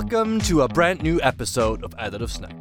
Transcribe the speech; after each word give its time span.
Welcome 0.00 0.40
to 0.40 0.62
a 0.62 0.68
brand 0.68 1.02
new 1.02 1.20
episode 1.22 1.84
of 1.84 1.94
Additive 1.98 2.30
Snack. 2.30 2.56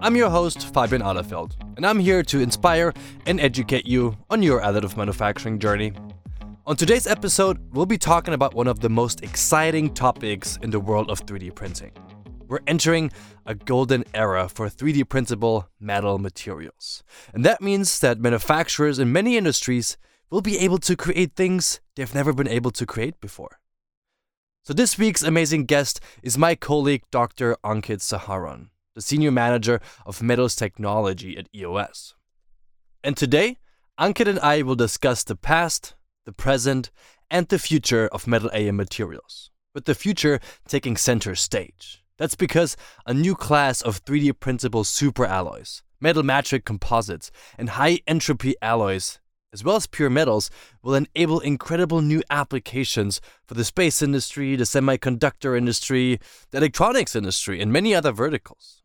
I'm 0.00 0.14
your 0.14 0.30
host, 0.30 0.72
Fabian 0.72 1.02
Alefeld, 1.02 1.56
and 1.76 1.84
I'm 1.84 1.98
here 1.98 2.22
to 2.22 2.38
inspire 2.38 2.92
and 3.26 3.40
educate 3.40 3.88
you 3.88 4.16
on 4.30 4.40
your 4.40 4.60
additive 4.60 4.96
manufacturing 4.96 5.58
journey. 5.58 5.94
On 6.64 6.76
today's 6.76 7.08
episode, 7.08 7.58
we'll 7.72 7.86
be 7.86 7.98
talking 7.98 8.34
about 8.34 8.54
one 8.54 8.68
of 8.68 8.78
the 8.78 8.88
most 8.88 9.24
exciting 9.24 9.94
topics 9.94 10.58
in 10.62 10.70
the 10.70 10.78
world 10.78 11.10
of 11.10 11.26
3D 11.26 11.56
printing. 11.56 11.90
We're 12.46 12.60
entering 12.68 13.10
a 13.46 13.56
golden 13.56 14.04
era 14.14 14.48
for 14.48 14.68
3D 14.68 15.08
printable 15.08 15.68
metal 15.80 16.18
materials. 16.18 17.02
And 17.34 17.44
that 17.44 17.60
means 17.60 17.98
that 17.98 18.20
manufacturers 18.20 19.00
in 19.00 19.10
many 19.10 19.36
industries 19.36 19.96
will 20.30 20.40
be 20.40 20.56
able 20.58 20.78
to 20.78 20.94
create 20.94 21.34
things 21.34 21.80
they've 21.96 22.14
never 22.14 22.32
been 22.32 22.48
able 22.48 22.70
to 22.70 22.86
create 22.86 23.20
before. 23.20 23.58
So, 24.66 24.74
this 24.74 24.98
week's 24.98 25.22
amazing 25.22 25.66
guest 25.66 26.00
is 26.24 26.36
my 26.36 26.56
colleague, 26.56 27.04
Dr. 27.12 27.56
Ankit 27.62 28.00
Saharan, 28.00 28.70
the 28.96 29.00
Senior 29.00 29.30
Manager 29.30 29.80
of 30.04 30.24
Metals 30.24 30.56
Technology 30.56 31.38
at 31.38 31.48
EOS. 31.54 32.16
And 33.04 33.16
today, 33.16 33.58
Ankit 33.96 34.26
and 34.26 34.40
I 34.40 34.62
will 34.62 34.74
discuss 34.74 35.22
the 35.22 35.36
past, 35.36 35.94
the 36.24 36.32
present, 36.32 36.90
and 37.30 37.46
the 37.46 37.60
future 37.60 38.08
of 38.08 38.26
metal 38.26 38.50
AM 38.52 38.74
materials, 38.74 39.52
with 39.72 39.84
the 39.84 39.94
future 39.94 40.40
taking 40.66 40.96
center 40.96 41.36
stage. 41.36 42.02
That's 42.18 42.34
because 42.34 42.76
a 43.06 43.14
new 43.14 43.36
class 43.36 43.82
of 43.82 44.04
3D 44.04 44.40
printable 44.40 44.82
superalloys, 44.82 45.82
metal 46.00 46.24
matrix 46.24 46.64
composites, 46.64 47.30
and 47.56 47.68
high 47.68 48.00
entropy 48.08 48.56
alloys 48.60 49.20
as 49.56 49.64
well 49.64 49.76
as 49.76 49.86
pure 49.86 50.10
metals, 50.10 50.50
will 50.82 50.94
enable 50.94 51.40
incredible 51.40 52.02
new 52.02 52.22
applications 52.28 53.22
for 53.46 53.54
the 53.54 53.64
space 53.64 54.02
industry, 54.02 54.54
the 54.54 54.64
semiconductor 54.64 55.56
industry, 55.56 56.20
the 56.50 56.58
electronics 56.58 57.16
industry, 57.16 57.62
and 57.62 57.72
many 57.72 57.94
other 57.94 58.12
verticals. 58.12 58.82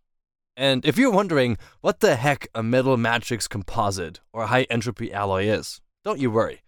And 0.55 0.85
if 0.85 0.97
you're 0.97 1.11
wondering 1.11 1.57
what 1.81 1.99
the 1.99 2.15
heck 2.15 2.47
a 2.55 2.63
metal 2.63 2.95
matrix 2.95 3.49
composite 3.49 4.21
or 4.31 4.45
high 4.45 4.65
entropy 4.69 5.11
alloy 5.11 5.43
is, 5.43 5.81
don't 6.05 6.19
you 6.19 6.31
worry. 6.31 6.61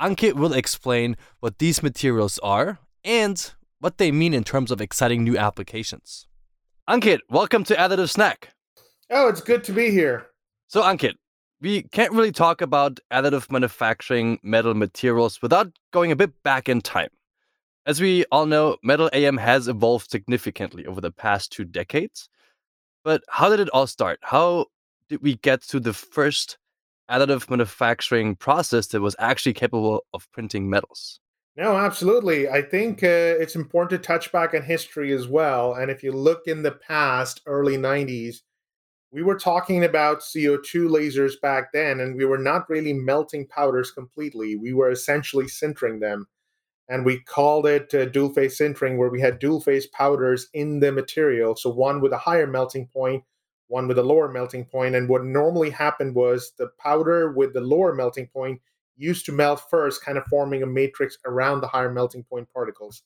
Ankit 0.00 0.32
will 0.32 0.54
explain 0.54 1.18
what 1.40 1.58
these 1.58 1.82
materials 1.82 2.38
are 2.38 2.78
and 3.04 3.52
what 3.78 3.98
they 3.98 4.10
mean 4.10 4.32
in 4.32 4.42
terms 4.42 4.70
of 4.70 4.80
exciting 4.80 5.22
new 5.22 5.36
applications. 5.36 6.26
Ankit, 6.88 7.18
welcome 7.28 7.64
to 7.64 7.74
Additive 7.74 8.08
Snack. 8.08 8.54
Oh, 9.10 9.28
it's 9.28 9.42
good 9.42 9.64
to 9.64 9.72
be 9.72 9.90
here. 9.90 10.28
So, 10.68 10.82
Ankit, 10.82 11.16
we 11.60 11.82
can't 11.82 12.12
really 12.12 12.32
talk 12.32 12.60
about 12.60 13.00
additive 13.12 13.50
manufacturing 13.50 14.38
metal 14.42 14.74
materials 14.74 15.42
without 15.42 15.70
going 15.92 16.10
a 16.10 16.16
bit 16.16 16.42
back 16.42 16.68
in 16.68 16.80
time. 16.80 17.10
As 17.86 18.00
we 18.00 18.24
all 18.30 18.46
know, 18.46 18.76
metal 18.82 19.10
AM 19.12 19.36
has 19.36 19.68
evolved 19.68 20.10
significantly 20.10 20.86
over 20.86 21.00
the 21.00 21.10
past 21.10 21.52
two 21.52 21.64
decades. 21.64 22.28
But 23.04 23.22
how 23.28 23.48
did 23.48 23.60
it 23.60 23.70
all 23.70 23.86
start? 23.86 24.20
How 24.22 24.66
did 25.08 25.22
we 25.22 25.36
get 25.36 25.62
to 25.62 25.80
the 25.80 25.94
first 25.94 26.58
additive 27.10 27.50
manufacturing 27.50 28.36
process 28.36 28.86
that 28.88 29.00
was 29.00 29.16
actually 29.18 29.54
capable 29.54 30.04
of 30.14 30.30
printing 30.32 30.70
metals? 30.70 31.20
No, 31.56 31.76
absolutely. 31.76 32.48
I 32.48 32.62
think 32.62 33.02
uh, 33.02 33.06
it's 33.06 33.56
important 33.56 34.00
to 34.00 34.06
touch 34.06 34.30
back 34.30 34.54
on 34.54 34.62
history 34.62 35.12
as 35.12 35.26
well. 35.26 35.74
And 35.74 35.90
if 35.90 36.02
you 36.02 36.12
look 36.12 36.46
in 36.46 36.62
the 36.62 36.72
past, 36.72 37.40
early 37.46 37.76
90s, 37.76 38.42
we 39.12 39.22
were 39.22 39.36
talking 39.36 39.84
about 39.84 40.20
CO2 40.20 40.88
lasers 40.88 41.40
back 41.40 41.72
then, 41.72 42.00
and 42.00 42.16
we 42.16 42.24
were 42.24 42.38
not 42.38 42.68
really 42.70 42.92
melting 42.92 43.46
powders 43.46 43.90
completely. 43.90 44.54
We 44.54 44.72
were 44.72 44.90
essentially 44.90 45.46
sintering 45.46 46.00
them. 46.00 46.28
And 46.88 47.04
we 47.04 47.20
called 47.20 47.66
it 47.66 47.92
uh, 47.94 48.06
dual 48.06 48.30
phase 48.30 48.58
sintering, 48.58 48.98
where 48.98 49.10
we 49.10 49.20
had 49.20 49.38
dual 49.38 49.60
phase 49.60 49.86
powders 49.88 50.48
in 50.54 50.80
the 50.80 50.92
material. 50.92 51.56
So 51.56 51.70
one 51.70 52.00
with 52.00 52.12
a 52.12 52.18
higher 52.18 52.46
melting 52.46 52.88
point, 52.88 53.24
one 53.68 53.88
with 53.88 53.98
a 53.98 54.02
lower 54.02 54.28
melting 54.28 54.64
point. 54.64 54.94
And 54.94 55.08
what 55.08 55.24
normally 55.24 55.70
happened 55.70 56.14
was 56.14 56.52
the 56.58 56.68
powder 56.78 57.32
with 57.32 57.52
the 57.52 57.60
lower 57.60 57.94
melting 57.94 58.26
point 58.26 58.60
used 58.96 59.24
to 59.26 59.32
melt 59.32 59.62
first, 59.70 60.04
kind 60.04 60.18
of 60.18 60.24
forming 60.24 60.62
a 60.62 60.66
matrix 60.66 61.16
around 61.24 61.60
the 61.60 61.68
higher 61.68 61.92
melting 61.92 62.24
point 62.24 62.48
particles. 62.52 63.02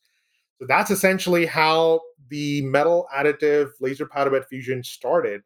So 0.58 0.66
that's 0.66 0.90
essentially 0.90 1.44
how 1.46 2.00
the 2.28 2.62
metal 2.62 3.06
additive 3.14 3.72
laser 3.80 4.06
powder 4.06 4.30
bed 4.30 4.46
fusion 4.48 4.82
started 4.82 5.42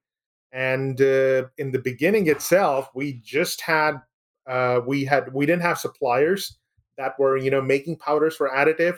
and 0.53 1.01
uh, 1.01 1.45
in 1.59 1.73
the 1.73 1.81
beginning 1.83 2.27
itself 2.29 2.91
we 2.95 3.21
just 3.25 3.61
had 3.61 3.97
uh, 4.47 4.81
we 4.87 5.05
had 5.05 5.33
we 5.33 5.47
didn't 5.47 5.63
have 5.63 5.79
suppliers 5.79 6.59
that 6.97 7.19
were 7.19 7.37
you 7.37 7.51
know 7.51 7.63
making 7.63 7.97
powders 7.97 8.37
for 8.37 8.51
additive. 8.51 8.97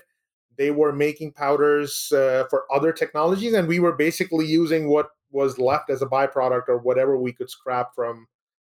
They 0.56 0.70
were 0.70 0.92
making 0.92 1.32
powders 1.32 2.12
uh, 2.12 2.44
for 2.50 2.64
other 2.72 2.92
technologies 2.92 3.54
and 3.54 3.66
we 3.66 3.80
were 3.80 3.96
basically 3.96 4.46
using 4.46 4.88
what 4.88 5.08
was 5.30 5.58
left 5.58 5.90
as 5.90 6.02
a 6.02 6.06
byproduct 6.06 6.68
or 6.68 6.78
whatever 6.78 7.16
we 7.16 7.32
could 7.32 7.48
scrap 7.48 7.94
from 7.94 8.26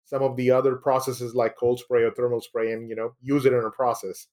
some 0.05 0.23
of 0.23 0.37
the 0.37 0.51
other 0.51 0.77
processes 0.77 1.35
like 1.35 1.57
cold 1.57 1.79
spray 1.79 2.03
or 2.03 2.11
thermal 2.11 2.41
spray 2.41 2.73
and 2.73 2.89
you 2.89 2.97
know 2.97 3.15
use 3.21 3.45
it 3.45 3.53
in 3.53 3.65
a 3.65 3.71
process. 3.71 4.27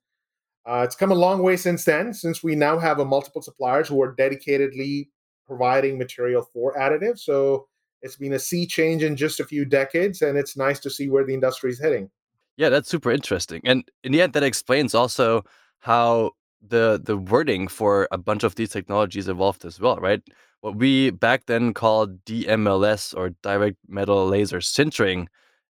Uh, 0.67 0.81
it's 0.83 0.95
come 0.95 1.11
a 1.11 1.15
long 1.15 1.43
way 1.43 1.55
since 1.55 1.83
then 1.85 2.13
since 2.13 2.43
we 2.43 2.55
now 2.55 2.77
have 2.77 2.99
a 2.99 3.05
multiple 3.05 3.41
suppliers 3.41 3.87
who 3.87 4.01
are 4.01 4.15
dedicatedly 4.15 5.07
providing 5.45 5.97
material 5.97 6.41
for 6.53 6.73
additive. 6.75 7.19
So 7.19 7.67
it's 8.05 8.15
been 8.15 8.33
a 8.33 8.39
sea 8.39 8.67
change 8.67 9.01
in 9.03 9.15
just 9.15 9.39
a 9.39 9.43
few 9.43 9.65
decades, 9.65 10.21
and 10.21 10.37
it's 10.37 10.55
nice 10.55 10.79
to 10.81 10.91
see 10.91 11.09
where 11.09 11.25
the 11.25 11.33
industry 11.33 11.71
is 11.71 11.79
heading. 11.79 12.09
Yeah, 12.55 12.69
that's 12.69 12.87
super 12.87 13.11
interesting. 13.11 13.61
And 13.65 13.83
in 14.03 14.11
the 14.11 14.21
end, 14.21 14.33
that 14.33 14.43
explains 14.43 14.93
also 14.93 15.43
how 15.79 16.31
the 16.61 17.01
the 17.03 17.17
wording 17.17 17.67
for 17.67 18.07
a 18.11 18.17
bunch 18.17 18.43
of 18.43 18.55
these 18.55 18.69
technologies 18.69 19.27
evolved 19.27 19.65
as 19.65 19.79
well, 19.79 19.97
right? 19.97 20.21
What 20.61 20.75
we 20.75 21.09
back 21.09 21.47
then 21.47 21.73
called 21.73 22.23
DMLS 22.25 23.17
or 23.17 23.31
direct 23.41 23.77
metal 23.87 24.27
laser 24.27 24.59
sintering 24.59 25.25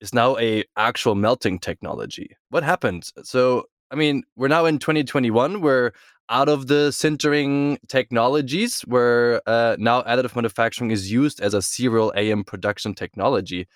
is 0.00 0.14
now 0.14 0.38
a 0.38 0.64
actual 0.76 1.16
melting 1.16 1.58
technology. 1.58 2.36
What 2.50 2.62
happened? 2.62 3.10
So, 3.24 3.64
I 3.90 3.96
mean, 3.96 4.22
we're 4.36 4.48
now 4.48 4.66
in 4.66 4.78
2021 4.78 5.60
where 5.60 5.92
out 6.30 6.48
of 6.48 6.68
the 6.68 6.90
sintering 6.90 7.76
technologies 7.88 8.82
where 8.82 9.42
uh, 9.46 9.76
now 9.78 10.02
additive 10.02 10.36
manufacturing 10.36 10.92
is 10.92 11.10
used 11.10 11.40
as 11.40 11.52
a 11.52 11.60
serial 11.60 12.12
AM 12.16 12.44
production 12.44 12.94
technology. 12.94 13.66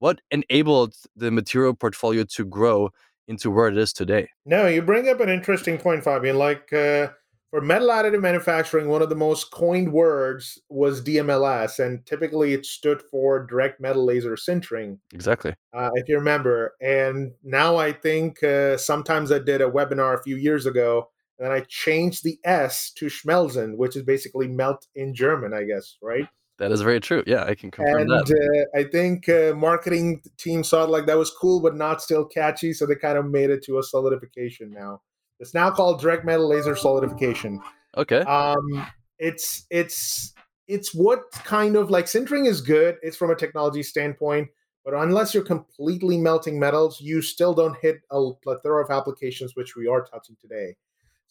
What 0.00 0.20
enabled 0.32 0.94
the 1.14 1.30
material 1.30 1.74
portfolio 1.74 2.24
to 2.24 2.44
grow 2.44 2.90
into 3.28 3.52
where 3.52 3.68
it 3.68 3.78
is 3.78 3.92
today? 3.92 4.28
No, 4.44 4.66
you 4.66 4.82
bring 4.82 5.08
up 5.08 5.20
an 5.20 5.28
interesting 5.28 5.78
point, 5.78 6.02
Fabian. 6.02 6.38
Like 6.38 6.72
uh, 6.72 7.08
for 7.50 7.60
metal 7.60 7.88
additive 7.88 8.20
manufacturing, 8.20 8.88
one 8.88 9.00
of 9.00 9.08
the 9.08 9.14
most 9.14 9.52
coined 9.52 9.92
words 9.92 10.60
was 10.68 11.00
DMLS, 11.00 11.78
and 11.78 12.04
typically 12.04 12.52
it 12.52 12.66
stood 12.66 13.00
for 13.00 13.46
direct 13.46 13.80
metal 13.80 14.04
laser 14.04 14.34
sintering. 14.34 14.98
Exactly. 15.12 15.54
Uh, 15.72 15.90
if 15.94 16.08
you 16.08 16.16
remember. 16.16 16.74
And 16.80 17.30
now 17.44 17.76
I 17.76 17.92
think 17.92 18.42
uh, 18.42 18.76
sometimes 18.76 19.30
I 19.30 19.38
did 19.38 19.60
a 19.60 19.70
webinar 19.70 20.18
a 20.18 20.22
few 20.22 20.36
years 20.36 20.66
ago 20.66 21.10
and 21.38 21.46
then 21.46 21.52
I 21.52 21.64
changed 21.68 22.24
the 22.24 22.38
S 22.44 22.92
to 22.96 23.06
Schmelzen, 23.06 23.76
which 23.76 23.96
is 23.96 24.02
basically 24.02 24.48
melt 24.48 24.86
in 24.94 25.14
German, 25.14 25.52
I 25.54 25.64
guess, 25.64 25.96
right? 26.02 26.28
That 26.58 26.70
is 26.70 26.82
very 26.82 27.00
true. 27.00 27.24
Yeah, 27.26 27.44
I 27.44 27.54
can 27.54 27.70
confirm 27.70 28.02
and, 28.02 28.10
that. 28.10 28.66
Uh, 28.74 28.78
I 28.78 28.84
think 28.84 29.28
uh, 29.28 29.54
marketing 29.56 30.22
team 30.38 30.62
saw 30.62 30.84
it 30.84 30.90
like 30.90 31.06
that 31.06 31.16
was 31.16 31.30
cool, 31.30 31.60
but 31.60 31.74
not 31.74 32.02
still 32.02 32.24
catchy, 32.24 32.72
so 32.72 32.86
they 32.86 32.94
kind 32.94 33.18
of 33.18 33.26
made 33.26 33.50
it 33.50 33.64
to 33.64 33.78
a 33.78 33.82
solidification 33.82 34.70
now. 34.70 35.00
It's 35.40 35.54
now 35.54 35.70
called 35.70 36.00
direct 36.00 36.24
metal 36.24 36.48
laser 36.48 36.76
solidification. 36.76 37.60
Okay. 37.96 38.20
Um, 38.20 38.86
it's 39.18 39.66
it's 39.70 40.34
it's 40.68 40.94
what 40.94 41.30
kind 41.32 41.74
of 41.74 41.90
like 41.90 42.04
sintering 42.04 42.46
is 42.46 42.60
good. 42.60 42.96
It's 43.02 43.16
from 43.16 43.30
a 43.30 43.34
technology 43.34 43.82
standpoint, 43.82 44.48
but 44.84 44.94
unless 44.94 45.34
you're 45.34 45.42
completely 45.42 46.16
melting 46.16 46.60
metals, 46.60 47.00
you 47.00 47.22
still 47.22 47.54
don't 47.54 47.76
hit 47.82 47.96
a 48.10 48.30
plethora 48.42 48.84
of 48.84 48.90
applications 48.90 49.56
which 49.56 49.74
we 49.74 49.88
are 49.88 50.04
touching 50.04 50.36
today. 50.40 50.76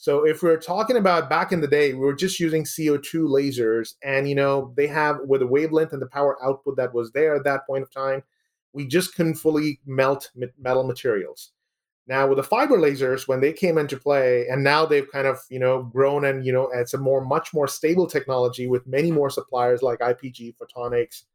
So 0.01 0.25
if 0.25 0.41
we're 0.41 0.57
talking 0.57 0.97
about 0.97 1.29
back 1.29 1.51
in 1.51 1.61
the 1.61 1.67
day, 1.67 1.93
we 1.93 1.99
were 1.99 2.15
just 2.15 2.39
using 2.39 2.63
CO2 2.63 3.27
lasers, 3.27 3.93
and 4.03 4.27
you 4.27 4.33
know 4.33 4.73
they 4.75 4.87
have 4.87 5.19
with 5.27 5.41
the 5.41 5.47
wavelength 5.47 5.93
and 5.93 6.01
the 6.01 6.07
power 6.07 6.43
output 6.43 6.75
that 6.77 6.91
was 6.91 7.11
there 7.11 7.35
at 7.35 7.43
that 7.43 7.67
point 7.67 7.83
of 7.83 7.91
time, 7.91 8.23
we 8.73 8.87
just 8.87 9.13
couldn't 9.13 9.35
fully 9.35 9.79
melt 9.85 10.31
metal 10.57 10.83
materials. 10.83 11.51
Now 12.07 12.25
with 12.25 12.37
the 12.37 12.43
fiber 12.43 12.77
lasers, 12.79 13.27
when 13.27 13.41
they 13.41 13.53
came 13.53 13.77
into 13.77 13.95
play, 13.95 14.47
and 14.47 14.63
now 14.63 14.87
they've 14.87 15.07
kind 15.11 15.27
of 15.27 15.37
you 15.51 15.59
know 15.59 15.83
grown 15.83 16.25
and 16.25 16.43
you 16.43 16.51
know 16.51 16.71
it's 16.73 16.95
a 16.95 16.97
more 16.97 17.23
much 17.23 17.53
more 17.53 17.67
stable 17.67 18.07
technology 18.07 18.65
with 18.65 18.87
many 18.87 19.11
more 19.11 19.29
suppliers 19.29 19.83
like 19.83 19.99
IPG, 19.99 20.55
Photonics, 20.57 21.25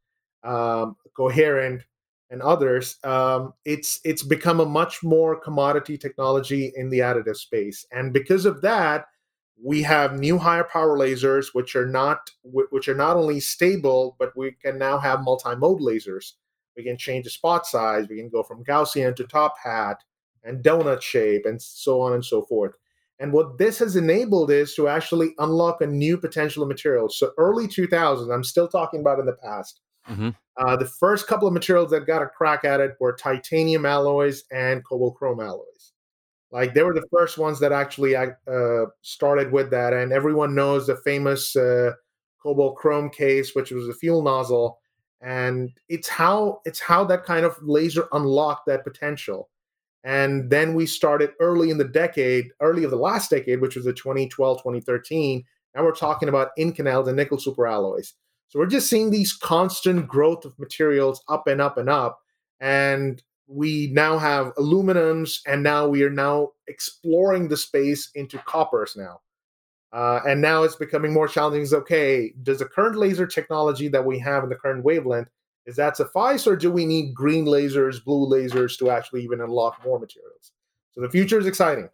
um, 0.43 0.97
Coherent, 1.15 1.83
and 2.29 2.41
others, 2.41 2.97
um, 3.03 3.53
it's 3.65 3.99
it's 4.03 4.23
become 4.23 4.59
a 4.59 4.65
much 4.65 5.03
more 5.03 5.39
commodity 5.39 5.97
technology 5.97 6.71
in 6.75 6.89
the 6.89 6.99
additive 6.99 7.37
space, 7.37 7.85
and 7.91 8.13
because 8.13 8.45
of 8.45 8.61
that, 8.61 9.05
we 9.61 9.81
have 9.83 10.19
new 10.19 10.37
higher 10.37 10.63
power 10.63 10.97
lasers, 10.97 11.47
which 11.53 11.75
are 11.75 11.87
not 11.87 12.29
which 12.43 12.87
are 12.87 12.95
not 12.95 13.17
only 13.17 13.39
stable, 13.39 14.15
but 14.19 14.35
we 14.35 14.51
can 14.51 14.77
now 14.77 14.97
have 14.97 15.23
multi-mode 15.23 15.81
lasers. 15.81 16.33
We 16.75 16.83
can 16.83 16.97
change 16.97 17.23
the 17.23 17.31
spot 17.31 17.65
size. 17.65 18.07
We 18.07 18.17
can 18.17 18.29
go 18.29 18.43
from 18.43 18.63
Gaussian 18.63 19.15
to 19.15 19.23
top 19.23 19.55
hat 19.63 20.03
and 20.43 20.63
donut 20.63 21.01
shape, 21.01 21.45
and 21.45 21.61
so 21.61 22.01
on 22.01 22.13
and 22.13 22.23
so 22.23 22.43
forth. 22.43 22.75
And 23.19 23.33
what 23.33 23.57
this 23.57 23.79
has 23.79 23.95
enabled 23.95 24.51
is 24.51 24.75
to 24.75 24.87
actually 24.87 25.33
unlock 25.39 25.81
a 25.81 25.87
new 25.87 26.17
potential 26.17 26.61
of 26.61 26.69
materials. 26.69 27.17
So 27.17 27.31
early 27.37 27.67
2000s, 27.67 28.31
I'm 28.33 28.43
still 28.43 28.67
talking 28.67 28.99
about 28.99 29.19
in 29.19 29.25
the 29.25 29.33
past. 29.33 29.81
Mm-hmm. 30.09 30.29
Uh, 30.57 30.75
the 30.75 30.85
first 30.85 31.27
couple 31.27 31.47
of 31.47 31.53
materials 31.53 31.91
that 31.91 32.07
got 32.07 32.21
a 32.21 32.27
crack 32.27 32.63
at 32.63 32.79
it 32.79 32.95
were 32.99 33.13
titanium 33.13 33.85
alloys 33.85 34.43
and 34.51 34.83
cobalt 34.85 35.15
chrome 35.15 35.39
alloys. 35.39 35.93
Like 36.51 36.73
they 36.73 36.83
were 36.83 36.93
the 36.93 37.07
first 37.11 37.37
ones 37.37 37.59
that 37.59 37.71
actually 37.71 38.15
uh, 38.15 38.85
started 39.01 39.51
with 39.51 39.69
that, 39.71 39.93
and 39.93 40.13
everyone 40.13 40.55
knows 40.55 40.87
the 40.87 40.95
famous 40.95 41.55
uh, 41.55 41.91
cobalt 42.41 42.77
chrome 42.77 43.09
case, 43.09 43.53
which 43.53 43.71
was 43.71 43.89
a 43.89 43.93
fuel 43.93 44.21
nozzle, 44.21 44.79
and 45.21 45.71
it's 45.89 46.07
how 46.07 46.61
it's 46.63 46.79
how 46.79 47.03
that 47.05 47.25
kind 47.25 47.45
of 47.45 47.57
laser 47.61 48.07
unlocked 48.13 48.65
that 48.67 48.85
potential. 48.85 49.49
And 50.05 50.49
then 50.49 50.73
we 50.73 50.85
started 50.85 51.31
early 51.41 51.69
in 51.69 51.77
the 51.77 51.83
decade, 51.83 52.47
early 52.61 52.85
of 52.85 52.91
the 52.91 52.97
last 52.97 53.29
decade, 53.29 53.59
which 53.59 53.75
was 53.75 53.83
the 53.83 53.91
2012, 53.91 54.59
2013. 54.59 55.43
Now 55.75 55.83
we're 55.83 55.91
talking 55.91 56.29
about 56.29 56.51
Inconel 56.57 57.07
and 57.07 57.17
nickel 57.17 57.37
superalloys. 57.37 58.13
So 58.47 58.59
we're 58.59 58.67
just 58.67 58.89
seeing 58.89 59.11
these 59.11 59.33
constant 59.33 60.07
growth 60.07 60.45
of 60.45 60.57
materials 60.57 61.21
up 61.27 61.47
and 61.47 61.61
up 61.61 61.77
and 61.77 61.89
up. 61.89 62.19
And 62.59 63.21
we 63.47 63.89
now 63.93 64.17
have 64.17 64.53
aluminums, 64.55 65.39
and 65.45 65.63
now 65.63 65.87
we 65.87 66.03
are 66.03 66.09
now 66.09 66.49
exploring 66.67 67.47
the 67.47 67.57
space 67.57 68.09
into 68.15 68.37
coppers 68.39 68.95
now. 68.97 69.21
Uh, 69.93 70.19
and 70.27 70.41
now 70.41 70.63
it's 70.63 70.75
becoming 70.75 71.13
more 71.13 71.27
challenging. 71.27 71.61
Is 71.61 71.73
okay, 71.73 72.33
does 72.43 72.59
the 72.59 72.65
current 72.65 72.97
laser 72.97 73.25
technology 73.25 73.87
that 73.87 74.05
we 74.05 74.19
have 74.19 74.43
in 74.43 74.49
the 74.49 74.55
current 74.55 74.83
wavelength 74.83 75.29
is 75.67 75.75
that 75.75 75.97
suffice, 75.97 76.47
or 76.47 76.55
do 76.55 76.71
we 76.71 76.85
need 76.85 77.13
green 77.13 77.45
lasers, 77.45 78.03
blue 78.03 78.25
lasers 78.25 78.77
to 78.79 78.89
actually 78.89 79.21
even 79.23 79.41
unlock 79.41 79.83
more 79.83 79.99
materials? 79.99 80.53
So 80.91 81.01
the 81.01 81.09
future 81.09 81.37
is 81.37 81.45
exciting. 81.45 81.89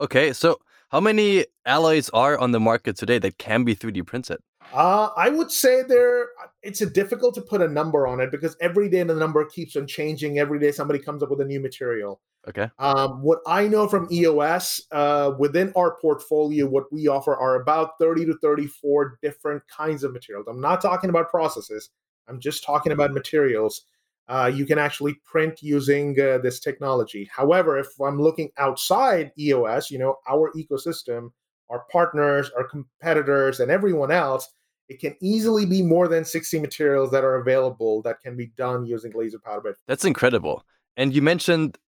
Okay, 0.00 0.32
so 0.32 0.58
how 0.88 1.00
many 1.00 1.44
alloys 1.66 2.08
are 2.10 2.38
on 2.38 2.52
the 2.52 2.60
market 2.60 2.96
today 2.96 3.18
that 3.18 3.36
can 3.36 3.62
be 3.62 3.76
3D 3.76 4.06
printed? 4.06 4.38
Uh, 4.72 5.10
I 5.16 5.28
would 5.28 5.50
say 5.50 5.82
there. 5.82 6.28
It's 6.62 6.80
a 6.80 6.86
difficult 6.86 7.34
to 7.36 7.42
put 7.42 7.62
a 7.62 7.68
number 7.68 8.06
on 8.06 8.20
it 8.20 8.30
because 8.30 8.56
every 8.60 8.88
day 8.88 9.02
the 9.02 9.14
number 9.14 9.44
keeps 9.46 9.76
on 9.76 9.86
changing. 9.86 10.38
Every 10.38 10.58
day 10.58 10.70
somebody 10.70 10.98
comes 10.98 11.22
up 11.22 11.30
with 11.30 11.40
a 11.40 11.44
new 11.44 11.60
material. 11.60 12.20
Okay. 12.48 12.70
Um, 12.78 13.22
what 13.22 13.40
I 13.46 13.68
know 13.68 13.88
from 13.88 14.08
EOS 14.10 14.82
uh, 14.92 15.32
within 15.38 15.72
our 15.76 15.96
portfolio, 16.00 16.66
what 16.66 16.90
we 16.92 17.08
offer 17.08 17.36
are 17.36 17.60
about 17.60 17.98
thirty 17.98 18.24
to 18.26 18.36
thirty-four 18.38 19.18
different 19.22 19.62
kinds 19.68 20.04
of 20.04 20.12
materials. 20.12 20.46
I'm 20.48 20.60
not 20.60 20.80
talking 20.80 21.10
about 21.10 21.30
processes. 21.30 21.90
I'm 22.28 22.40
just 22.40 22.62
talking 22.62 22.92
about 22.92 23.12
materials. 23.12 23.82
Uh, 24.28 24.50
you 24.54 24.64
can 24.64 24.78
actually 24.78 25.14
print 25.24 25.60
using 25.60 26.18
uh, 26.20 26.38
this 26.38 26.60
technology. 26.60 27.28
However, 27.34 27.78
if 27.78 27.88
I'm 28.00 28.22
looking 28.22 28.50
outside 28.58 29.32
EOS, 29.36 29.90
you 29.90 29.98
know, 29.98 30.18
our 30.28 30.52
ecosystem, 30.52 31.32
our 31.70 31.84
partners, 31.90 32.50
our 32.56 32.64
competitors, 32.64 33.60
and 33.60 33.70
everyone 33.70 34.10
else, 34.10 34.48
it 34.88 35.00
can 35.00 35.16
easily 35.20 35.64
be 35.64 35.82
more 35.82 36.08
than 36.08 36.24
60 36.24 36.58
materials 36.58 37.10
that 37.12 37.22
are 37.22 37.36
available 37.36 38.02
that 38.02 38.20
can 38.20 38.36
be 38.36 38.46
done 38.56 38.84
using 38.84 39.12
laser 39.14 39.38
powder 39.38 39.60
bed. 39.60 39.74
That's 39.86 40.04
incredible. 40.04 40.64
And 40.96 41.14
you 41.14 41.22
mentioned 41.22 41.78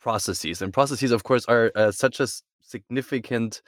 processes, 0.00 0.60
and 0.60 0.72
processes, 0.72 1.12
of 1.12 1.24
course, 1.24 1.46
are 1.46 1.72
uh, 1.74 1.90
such 1.90 2.20
a 2.20 2.28
significant 2.60 3.62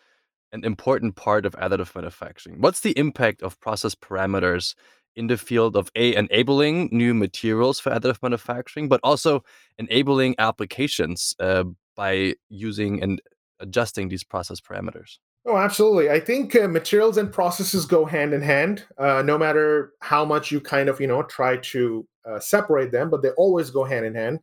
and 0.52 0.64
important 0.64 1.16
part 1.16 1.46
of 1.46 1.54
additive 1.54 1.94
manufacturing. 1.94 2.60
What's 2.60 2.80
the 2.80 2.96
impact 2.98 3.42
of 3.42 3.58
process 3.60 3.94
parameters 3.94 4.74
in 5.16 5.28
the 5.28 5.36
field 5.36 5.76
of 5.76 5.90
a 5.94 6.14
enabling 6.14 6.90
new 6.92 7.14
materials 7.14 7.80
for 7.80 7.90
additive 7.90 8.22
manufacturing, 8.22 8.88
but 8.88 9.00
also 9.02 9.42
enabling 9.78 10.34
applications 10.38 11.34
uh, 11.40 11.64
by 11.96 12.34
using 12.48 13.02
and 13.02 13.22
adjusting 13.60 14.08
these 14.08 14.24
process 14.24 14.60
parameters? 14.60 15.18
Oh, 15.46 15.56
absolutely. 15.58 16.10
I 16.10 16.20
think 16.20 16.56
uh, 16.56 16.68
materials 16.68 17.18
and 17.18 17.30
processes 17.30 17.84
go 17.84 18.06
hand 18.06 18.32
in 18.32 18.40
hand, 18.40 18.84
uh, 18.96 19.22
no 19.22 19.36
matter 19.36 19.92
how 20.00 20.24
much 20.24 20.50
you 20.50 20.60
kind 20.60 20.88
of, 20.88 21.00
you 21.00 21.06
know, 21.06 21.22
try 21.22 21.58
to 21.58 22.06
uh, 22.24 22.40
separate 22.40 22.92
them, 22.92 23.10
but 23.10 23.20
they 23.22 23.28
always 23.30 23.70
go 23.70 23.84
hand 23.84 24.06
in 24.06 24.14
hand. 24.14 24.40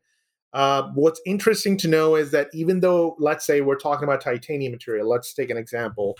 Uh, 0.53 0.89
what's 0.95 1.21
interesting 1.25 1.77
to 1.77 1.87
know 1.87 2.15
is 2.15 2.31
that 2.31 2.49
even 2.53 2.81
though, 2.81 3.15
let's 3.19 3.45
say, 3.45 3.61
we're 3.61 3.77
talking 3.77 4.03
about 4.03 4.21
titanium 4.21 4.71
material, 4.71 5.09
let's 5.09 5.33
take 5.33 5.49
an 5.49 5.57
example, 5.57 6.15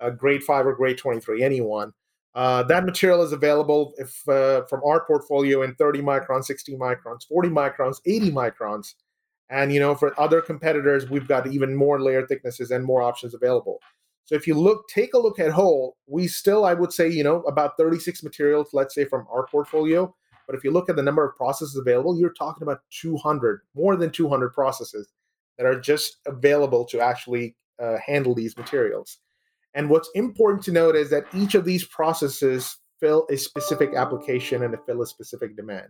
uh, 0.00 0.10
grade 0.10 0.42
five 0.44 0.66
or 0.66 0.74
grade 0.74 0.98
23, 0.98 1.42
anyone, 1.42 1.92
uh, 2.34 2.62
that 2.64 2.84
material 2.84 3.22
is 3.22 3.32
available 3.32 3.94
if 3.96 4.10
from 4.68 4.82
our 4.84 5.04
portfolio 5.06 5.62
in 5.62 5.74
30 5.76 6.02
microns, 6.02 6.44
60 6.44 6.76
microns, 6.76 7.26
40 7.28 7.48
microns, 7.48 7.98
80 8.06 8.32
microns. 8.32 8.94
And, 9.48 9.72
you 9.72 9.80
know, 9.80 9.94
for 9.94 10.18
other 10.20 10.40
competitors, 10.42 11.08
we've 11.08 11.28
got 11.28 11.46
even 11.46 11.74
more 11.76 12.00
layer 12.02 12.26
thicknesses 12.26 12.70
and 12.72 12.84
more 12.84 13.02
options 13.02 13.34
available. 13.34 13.80
So 14.26 14.34
if 14.34 14.46
you 14.46 14.54
look, 14.54 14.88
take 14.88 15.14
a 15.14 15.18
look 15.18 15.38
at 15.38 15.52
whole, 15.52 15.96
we 16.06 16.26
still, 16.26 16.64
I 16.64 16.74
would 16.74 16.92
say, 16.92 17.08
you 17.08 17.22
know, 17.22 17.42
about 17.42 17.76
36 17.78 18.22
materials, 18.22 18.70
let's 18.72 18.94
say 18.94 19.04
from 19.04 19.26
our 19.30 19.46
portfolio. 19.46 20.14
But 20.46 20.56
if 20.56 20.64
you 20.64 20.72
look 20.72 20.90
at 20.90 20.96
the 20.96 21.02
number 21.02 21.24
of 21.24 21.36
processes 21.36 21.76
available, 21.76 22.18
you're 22.18 22.32
talking 22.32 22.62
about 22.62 22.80
200, 22.90 23.60
more 23.74 23.96
than 23.96 24.10
200 24.10 24.52
processes 24.52 25.08
that 25.58 25.66
are 25.66 25.78
just 25.78 26.18
available 26.26 26.84
to 26.86 27.00
actually 27.00 27.56
uh, 27.80 27.96
handle 28.04 28.34
these 28.34 28.56
materials. 28.56 29.18
And 29.74 29.90
what's 29.90 30.10
important 30.14 30.64
to 30.64 30.72
note 30.72 30.96
is 30.96 31.10
that 31.10 31.26
each 31.34 31.54
of 31.54 31.64
these 31.64 31.84
processes 31.84 32.78
fill 32.98 33.26
a 33.30 33.36
specific 33.36 33.94
application 33.94 34.62
and 34.62 34.74
fill 34.86 35.02
a 35.02 35.06
specific 35.06 35.56
demand. 35.56 35.88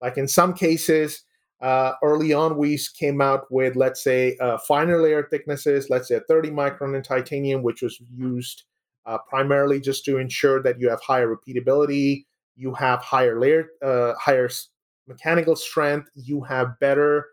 Like 0.00 0.18
in 0.18 0.28
some 0.28 0.54
cases, 0.54 1.24
uh, 1.62 1.94
early 2.02 2.32
on, 2.32 2.56
we 2.56 2.76
came 2.98 3.20
out 3.20 3.50
with, 3.50 3.76
let's 3.76 4.02
say, 4.02 4.36
uh, 4.40 4.58
finer 4.58 5.00
layer 5.00 5.28
thicknesses, 5.30 5.88
let's 5.90 6.08
say 6.08 6.20
30 6.28 6.50
micron 6.50 6.96
in 6.96 7.02
titanium, 7.02 7.62
which 7.62 7.82
was 7.82 8.00
used 8.12 8.64
uh, 9.06 9.18
primarily 9.28 9.80
just 9.80 10.04
to 10.04 10.18
ensure 10.18 10.60
that 10.60 10.80
you 10.80 10.90
have 10.90 11.00
higher 11.00 11.32
repeatability, 11.32 12.24
you 12.56 12.74
have 12.74 13.00
higher 13.00 13.38
layer, 13.38 13.68
uh, 13.80 14.12
higher 14.14 14.50
mechanical 15.06 15.54
strength, 15.54 16.10
you 16.14 16.40
have 16.40 16.78
better 16.80 17.28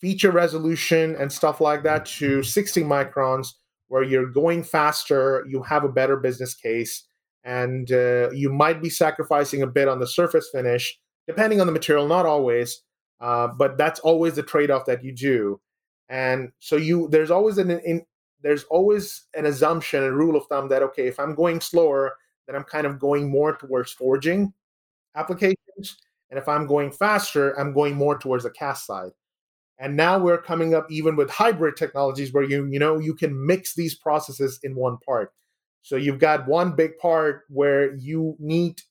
feature 0.00 0.30
resolution 0.30 1.14
and 1.16 1.30
stuff 1.30 1.60
like 1.60 1.82
that, 1.82 2.06
to 2.06 2.42
60 2.42 2.82
microns, 2.84 3.48
where 3.88 4.02
you're 4.02 4.30
going 4.30 4.62
faster, 4.62 5.44
you 5.46 5.62
have 5.62 5.84
a 5.84 5.88
better 5.90 6.16
business 6.16 6.54
case, 6.54 7.04
and 7.44 7.92
uh, 7.92 8.30
you 8.30 8.50
might 8.50 8.80
be 8.80 8.88
sacrificing 8.88 9.60
a 9.60 9.66
bit 9.66 9.88
on 9.88 10.00
the 10.00 10.06
surface 10.06 10.48
finish, 10.50 10.98
depending 11.26 11.60
on 11.60 11.66
the 11.66 11.72
material, 11.72 12.08
not 12.08 12.24
always 12.24 12.80
uh, 13.24 13.48
but 13.48 13.78
that's 13.78 14.00
always 14.00 14.34
the 14.34 14.42
trade-off 14.42 14.84
that 14.84 15.02
you 15.02 15.10
do. 15.10 15.58
And 16.10 16.52
so 16.58 16.76
you 16.76 17.08
there's 17.08 17.30
always 17.30 17.56
an 17.56 17.70
in, 17.70 18.04
there's 18.42 18.64
always 18.64 19.24
an 19.32 19.46
assumption 19.46 20.02
a 20.02 20.12
rule 20.12 20.36
of 20.36 20.46
thumb 20.48 20.68
that 20.68 20.82
okay 20.82 21.06
if 21.06 21.18
i'm 21.18 21.34
going 21.34 21.62
slower 21.62 22.16
then 22.46 22.54
i'm 22.54 22.64
kind 22.64 22.86
of 22.86 22.98
going 22.98 23.30
more 23.30 23.56
towards 23.56 23.90
forging 23.92 24.52
applications. 25.16 25.96
And 26.28 26.38
if 26.38 26.46
i'm 26.46 26.66
going 26.66 26.92
faster 26.92 27.58
i'm 27.58 27.72
going 27.72 27.94
more 27.94 28.18
towards 28.18 28.44
the 28.44 28.50
cast 28.50 28.84
side. 28.84 29.12
And 29.78 29.96
now 29.96 30.18
we're 30.18 30.42
coming 30.42 30.74
up 30.74 30.86
even 30.90 31.16
with 31.16 31.30
hybrid 31.30 31.76
technologies 31.78 32.30
where 32.34 32.44
you 32.44 32.66
you 32.66 32.78
know 32.78 32.98
you 32.98 33.14
can 33.14 33.46
mix 33.46 33.74
these 33.74 33.94
processes 33.94 34.60
in 34.62 34.74
one 34.74 34.98
part. 34.98 35.32
So 35.80 35.96
you've 35.96 36.18
got 36.18 36.46
one 36.46 36.76
big 36.76 36.98
part 36.98 37.44
where 37.48 37.94
you 37.96 38.36
need 38.38 38.82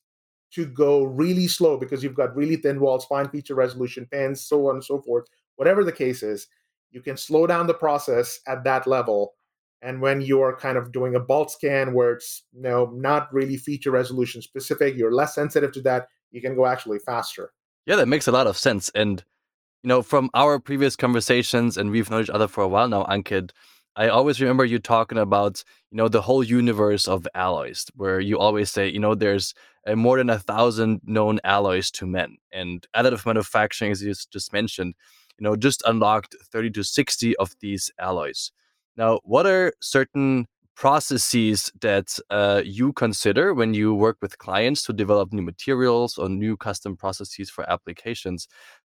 to 0.54 0.66
go 0.66 1.04
really 1.04 1.48
slow 1.48 1.76
because 1.76 2.02
you've 2.02 2.14
got 2.14 2.34
really 2.36 2.56
thin 2.56 2.80
walls, 2.80 3.04
fine 3.04 3.28
feature 3.28 3.54
resolution, 3.54 4.06
pans, 4.10 4.40
so 4.40 4.68
on 4.68 4.76
and 4.76 4.84
so 4.84 5.00
forth. 5.00 5.26
Whatever 5.56 5.84
the 5.84 5.92
case 5.92 6.22
is, 6.22 6.46
you 6.90 7.00
can 7.00 7.16
slow 7.16 7.46
down 7.46 7.66
the 7.66 7.74
process 7.74 8.40
at 8.46 8.64
that 8.64 8.86
level. 8.86 9.34
And 9.82 10.00
when 10.00 10.20
you're 10.20 10.56
kind 10.56 10.78
of 10.78 10.92
doing 10.92 11.14
a 11.14 11.20
bulk 11.20 11.50
scan 11.50 11.92
where 11.92 12.12
it's 12.12 12.44
you 12.52 12.62
know 12.62 12.90
not 12.94 13.32
really 13.32 13.56
feature 13.56 13.90
resolution 13.90 14.40
specific, 14.40 14.96
you're 14.96 15.12
less 15.12 15.34
sensitive 15.34 15.72
to 15.72 15.82
that, 15.82 16.08
you 16.30 16.40
can 16.40 16.54
go 16.54 16.66
actually 16.66 16.98
faster. 17.00 17.52
Yeah, 17.86 17.96
that 17.96 18.08
makes 18.08 18.26
a 18.26 18.32
lot 18.32 18.46
of 18.46 18.56
sense. 18.56 18.90
And 18.94 19.22
you 19.82 19.88
know, 19.88 20.02
from 20.02 20.30
our 20.32 20.58
previous 20.58 20.96
conversations, 20.96 21.76
and 21.76 21.90
we've 21.90 22.10
known 22.10 22.22
each 22.22 22.30
other 22.30 22.48
for 22.48 22.64
a 22.64 22.68
while 22.68 22.88
now, 22.88 23.04
Ankit, 23.04 23.50
I 23.96 24.08
always 24.08 24.40
remember 24.40 24.64
you 24.64 24.78
talking 24.78 25.18
about, 25.18 25.62
you 25.90 25.96
know, 25.98 26.08
the 26.08 26.22
whole 26.22 26.42
universe 26.42 27.06
of 27.06 27.28
alloys, 27.34 27.86
where 27.94 28.18
you 28.18 28.38
always 28.38 28.70
say, 28.70 28.88
you 28.88 28.98
know, 28.98 29.14
there's 29.14 29.54
uh, 29.86 29.96
more 29.96 30.18
than 30.18 30.30
a 30.30 30.38
thousand 30.38 31.00
known 31.04 31.40
alloys 31.44 31.90
to 31.92 32.06
men. 32.06 32.36
And 32.52 32.86
additive 32.96 33.26
manufacturing, 33.26 33.92
as 33.92 34.02
you 34.02 34.14
just 34.30 34.52
mentioned, 34.52 34.94
you 35.38 35.44
know, 35.44 35.56
just 35.56 35.82
unlocked 35.86 36.36
30 36.52 36.70
to 36.70 36.84
60 36.84 37.36
of 37.36 37.54
these 37.60 37.90
alloys. 37.98 38.52
Now, 38.96 39.20
what 39.24 39.46
are 39.46 39.72
certain 39.80 40.46
processes 40.76 41.70
that 41.80 42.18
uh, 42.30 42.62
you 42.64 42.92
consider 42.92 43.54
when 43.54 43.74
you 43.74 43.94
work 43.94 44.16
with 44.20 44.38
clients 44.38 44.82
to 44.84 44.92
develop 44.92 45.32
new 45.32 45.42
materials 45.42 46.18
or 46.18 46.28
new 46.28 46.56
custom 46.56 46.96
processes 46.96 47.50
for 47.50 47.68
applications 47.70 48.48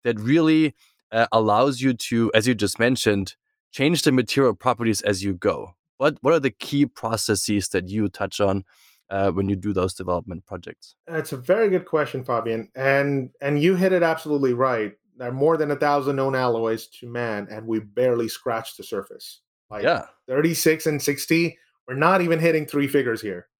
that 0.05 0.19
really 0.21 0.75
uh, 1.13 1.27
allows 1.33 1.81
you 1.81 1.95
to, 1.95 2.31
as 2.35 2.47
you 2.47 2.55
just 2.55 2.79
mentioned, 2.79 3.35
change 3.73 4.03
the 4.03 4.13
material 4.13 4.55
properties 4.55 5.01
as 5.03 5.25
you 5.25 5.35
go. 5.35 5.75
What 5.99 6.17
what 6.23 6.33
are 6.33 6.41
the 6.41 6.51
key 6.51 6.87
processes 6.87 7.69
that 7.69 7.89
you 7.89 8.09
touch 8.09 8.41
on 8.41 8.65
uh, 9.11 9.31
when 9.33 9.49
you 9.49 9.57
do 9.57 9.73
those 9.73 9.95
development 9.95 10.47
projects? 10.47 10.95
That's 11.07 11.33
a 11.33 11.37
very 11.37 11.69
good 11.69 11.85
question, 11.85 12.25
Fabian, 12.25 12.71
and 12.75 13.31
and 13.41 13.61
you 13.61 13.75
hit 13.77 13.93
it 13.93 14.03
absolutely 14.03 14.55
right. 14.55 14.93
There 15.17 15.29
are 15.29 15.33
more 15.33 15.57
than 15.57 15.71
a 15.71 15.77
thousand 15.77 16.17
known 16.17 16.35
alloys 16.35 16.87
to 17.01 17.09
man, 17.09 17.47
and 17.51 17.67
we 17.67 17.81
barely 17.81 18.29
scratched 18.29 18.77
the 18.77 18.85
surface. 18.85 19.43
Like 19.69 19.85
Yeah. 19.85 20.07
36 20.27 20.87
and 20.87 21.01
60, 21.01 21.57
we're 21.87 21.95
not 21.95 22.23
even 22.23 22.39
hitting 22.39 22.67
three 22.67 22.89
figures 22.89 23.21
here. 23.21 23.49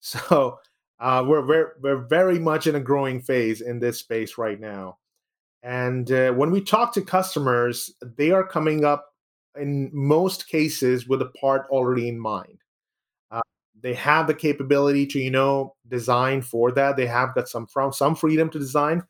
So 0.00 0.58
uh, 1.00 1.24
we're 1.26 1.42
very, 1.42 1.66
we're 1.80 2.06
very 2.06 2.38
much 2.38 2.66
in 2.66 2.76
a 2.76 2.80
growing 2.80 3.20
phase 3.20 3.60
in 3.60 3.80
this 3.80 3.98
space 3.98 4.38
right 4.38 4.60
now. 4.60 4.98
And 5.62 6.10
uh, 6.12 6.32
when 6.32 6.50
we 6.52 6.60
talk 6.60 6.92
to 6.94 7.02
customers, 7.02 7.92
they 8.16 8.30
are 8.30 8.46
coming 8.46 8.84
up 8.84 9.06
in 9.58 9.90
most 9.92 10.48
cases 10.48 11.08
with 11.08 11.22
a 11.22 11.32
part 11.40 11.66
already 11.70 12.08
in 12.08 12.20
mind. 12.20 12.58
They 13.86 13.94
have 13.94 14.26
the 14.26 14.34
capability 14.34 15.06
to, 15.06 15.20
you 15.20 15.30
know, 15.30 15.76
design 15.86 16.42
for 16.42 16.72
that. 16.72 16.96
They 16.96 17.06
have 17.06 17.36
got 17.36 17.48
some 17.48 17.68
from 17.68 17.92
some 17.92 18.16
freedom 18.16 18.50
to 18.50 18.58
design, 18.58 19.04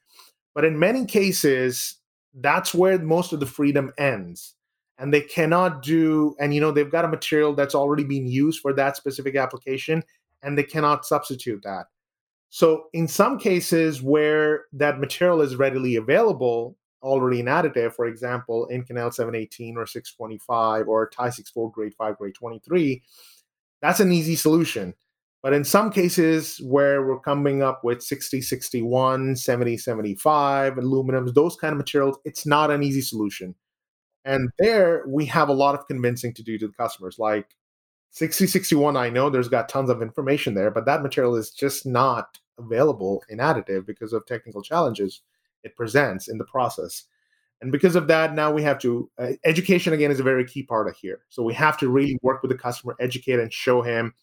but 0.54 0.66
in 0.66 0.78
many 0.78 1.06
cases, 1.06 1.96
that's 2.34 2.74
where 2.74 2.98
most 2.98 3.32
of 3.32 3.40
the 3.40 3.46
freedom 3.46 3.90
ends. 3.96 4.54
And 4.98 5.14
they 5.14 5.22
cannot 5.22 5.80
do, 5.80 6.36
and 6.38 6.54
you 6.54 6.60
know, 6.60 6.72
they've 6.72 6.92
got 6.92 7.06
a 7.06 7.08
material 7.08 7.54
that's 7.54 7.74
already 7.74 8.04
been 8.04 8.26
used 8.26 8.60
for 8.60 8.74
that 8.74 8.98
specific 8.98 9.34
application, 9.34 10.04
and 10.42 10.58
they 10.58 10.62
cannot 10.62 11.06
substitute 11.06 11.62
that. 11.62 11.86
So, 12.50 12.88
in 12.92 13.08
some 13.08 13.38
cases 13.38 14.02
where 14.02 14.66
that 14.74 15.00
material 15.00 15.40
is 15.40 15.56
readily 15.56 15.96
available, 15.96 16.76
already 17.02 17.40
in 17.40 17.46
additive, 17.46 17.94
for 17.94 18.04
example, 18.04 18.68
Inconel 18.70 19.14
718 19.14 19.78
or 19.78 19.86
625 19.86 20.86
or 20.86 21.08
Ti64 21.08 21.72
grade 21.72 21.94
5, 21.94 22.18
grade 22.18 22.34
23, 22.34 23.02
that's 23.82 24.00
an 24.00 24.12
easy 24.12 24.36
solution. 24.36 24.94
But 25.42 25.52
in 25.52 25.64
some 25.64 25.90
cases 25.90 26.60
where 26.64 27.06
we're 27.06 27.20
coming 27.20 27.62
up 27.62 27.84
with 27.84 28.02
60, 28.02 28.40
61, 28.40 29.36
70, 29.36 29.76
75, 29.76 30.74
aluminums, 30.74 31.34
those 31.34 31.56
kind 31.56 31.72
of 31.72 31.78
materials, 31.78 32.18
it's 32.24 32.46
not 32.46 32.70
an 32.70 32.82
easy 32.82 33.00
solution. 33.00 33.54
And 34.24 34.50
there 34.58 35.04
we 35.06 35.24
have 35.26 35.48
a 35.48 35.54
lot 35.54 35.76
of 35.76 35.86
convincing 35.86 36.34
to 36.34 36.42
do 36.42 36.58
to 36.58 36.66
the 36.66 36.72
customers. 36.72 37.16
Like 37.18 37.54
6061, 38.10 38.96
I 38.96 39.08
know 39.08 39.30
there's 39.30 39.48
got 39.48 39.68
tons 39.68 39.88
of 39.88 40.02
information 40.02 40.54
there, 40.54 40.70
but 40.70 40.84
that 40.86 41.02
material 41.02 41.36
is 41.36 41.50
just 41.50 41.86
not 41.86 42.38
available 42.58 43.22
in 43.28 43.38
additive 43.38 43.86
because 43.86 44.12
of 44.12 44.26
technical 44.26 44.62
challenges 44.62 45.22
it 45.62 45.76
presents 45.76 46.26
in 46.26 46.38
the 46.38 46.44
process. 46.44 47.04
And 47.60 47.72
because 47.72 47.96
of 47.96 48.06
that, 48.08 48.34
now 48.34 48.52
we 48.52 48.62
have 48.62 48.78
to, 48.80 49.10
uh, 49.18 49.32
education 49.44 49.92
again 49.92 50.10
is 50.10 50.20
a 50.20 50.24
very 50.24 50.44
key 50.44 50.62
part 50.62 50.88
of 50.88 50.96
here. 50.96 51.20
So 51.28 51.42
we 51.42 51.54
have 51.54 51.78
to 51.78 51.88
really 51.88 52.18
work 52.22 52.42
with 52.42 52.50
the 52.50 52.58
customer, 52.58 52.96
educate 53.00 53.40
and 53.40 53.52
show 53.52 53.80
him 53.82 54.14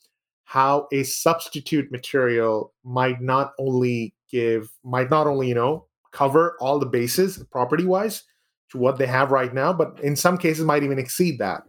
how 0.45 0.87
a 0.91 1.03
substitute 1.03 1.91
material 1.91 2.73
might 2.83 3.21
not 3.21 3.53
only 3.57 4.13
give, 4.29 4.69
might 4.83 5.09
not 5.09 5.25
only, 5.25 5.47
you 5.47 5.55
know, 5.55 5.87
cover 6.11 6.55
all 6.59 6.77
the 6.77 6.85
bases 6.85 7.43
property 7.51 7.85
wise 7.85 8.23
to 8.69 8.77
what 8.77 8.97
they 8.97 9.07
have 9.07 9.31
right 9.31 9.53
now, 9.53 9.73
but 9.73 9.99
in 10.03 10.15
some 10.15 10.37
cases 10.37 10.63
might 10.63 10.83
even 10.83 10.99
exceed 10.99 11.39
that 11.39 11.63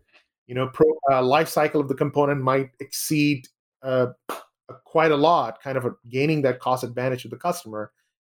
you 0.47 0.55
know 0.55 0.69
pro, 0.69 0.87
uh, 1.11 1.23
life 1.23 1.49
cycle 1.49 1.81
of 1.81 1.89
the 1.89 1.95
component 1.95 2.41
might 2.41 2.71
exceed 2.81 3.47
uh, 3.83 4.09
quite 4.85 5.13
a 5.13 5.17
lot 5.17 5.61
kind 5.63 5.77
of 5.77 5.85
a, 5.85 5.91
gaining 6.09 6.43
that 6.43 6.61
cost 6.61 6.85
advantage 6.85 7.23
to 7.23 7.29
the 7.29 7.37
customer 7.37 7.93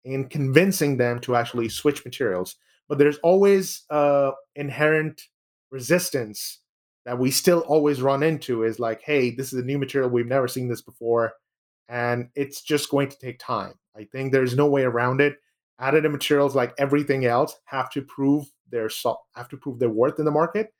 and 0.06 0.30
convincing 0.30 0.98
them 0.98 1.20
to 1.20 1.36
actually 1.36 1.70
switch 1.70 2.04
materials 2.06 2.56
but 2.88 2.98
there's 2.98 3.18
always 3.18 3.84
uh, 3.90 4.32
inherent 4.56 5.22
resistance 5.72 6.60
that 7.06 7.18
we 7.18 7.30
still 7.30 7.60
always 7.62 8.02
run 8.02 8.24
into 8.24 8.64
is 8.64 8.80
like 8.80 9.02
hey 9.02 9.32
this 9.32 9.52
is 9.52 9.60
a 9.60 9.66
new 9.66 9.78
material 9.78 10.10
we've 10.10 10.28
never 10.28 10.48
seen 10.48 10.68
this 10.68 10.82
before 10.82 11.34
and 11.90 12.30
it's 12.36 12.62
just 12.62 12.90
going 12.90 13.10
to 13.10 13.18
take 13.18 13.40
time 13.40 13.74
i 13.98 14.04
think 14.04 14.32
there's 14.32 14.56
no 14.56 14.68
way 14.68 14.84
around 14.84 15.22
it 15.22 15.36
additive 15.82 16.12
materials 16.12 16.56
like 16.56 16.74
everything 16.78 17.26
else 17.26 17.56
have 17.66 17.90
to 17.90 18.02
prove 18.02 18.46
their 18.70 18.90
have 19.36 19.50
to 19.50 19.58
prove 19.58 19.80
their 19.80 19.90
worth 19.90 20.20
in 20.20 20.26
the 20.26 20.32
market 20.32 20.72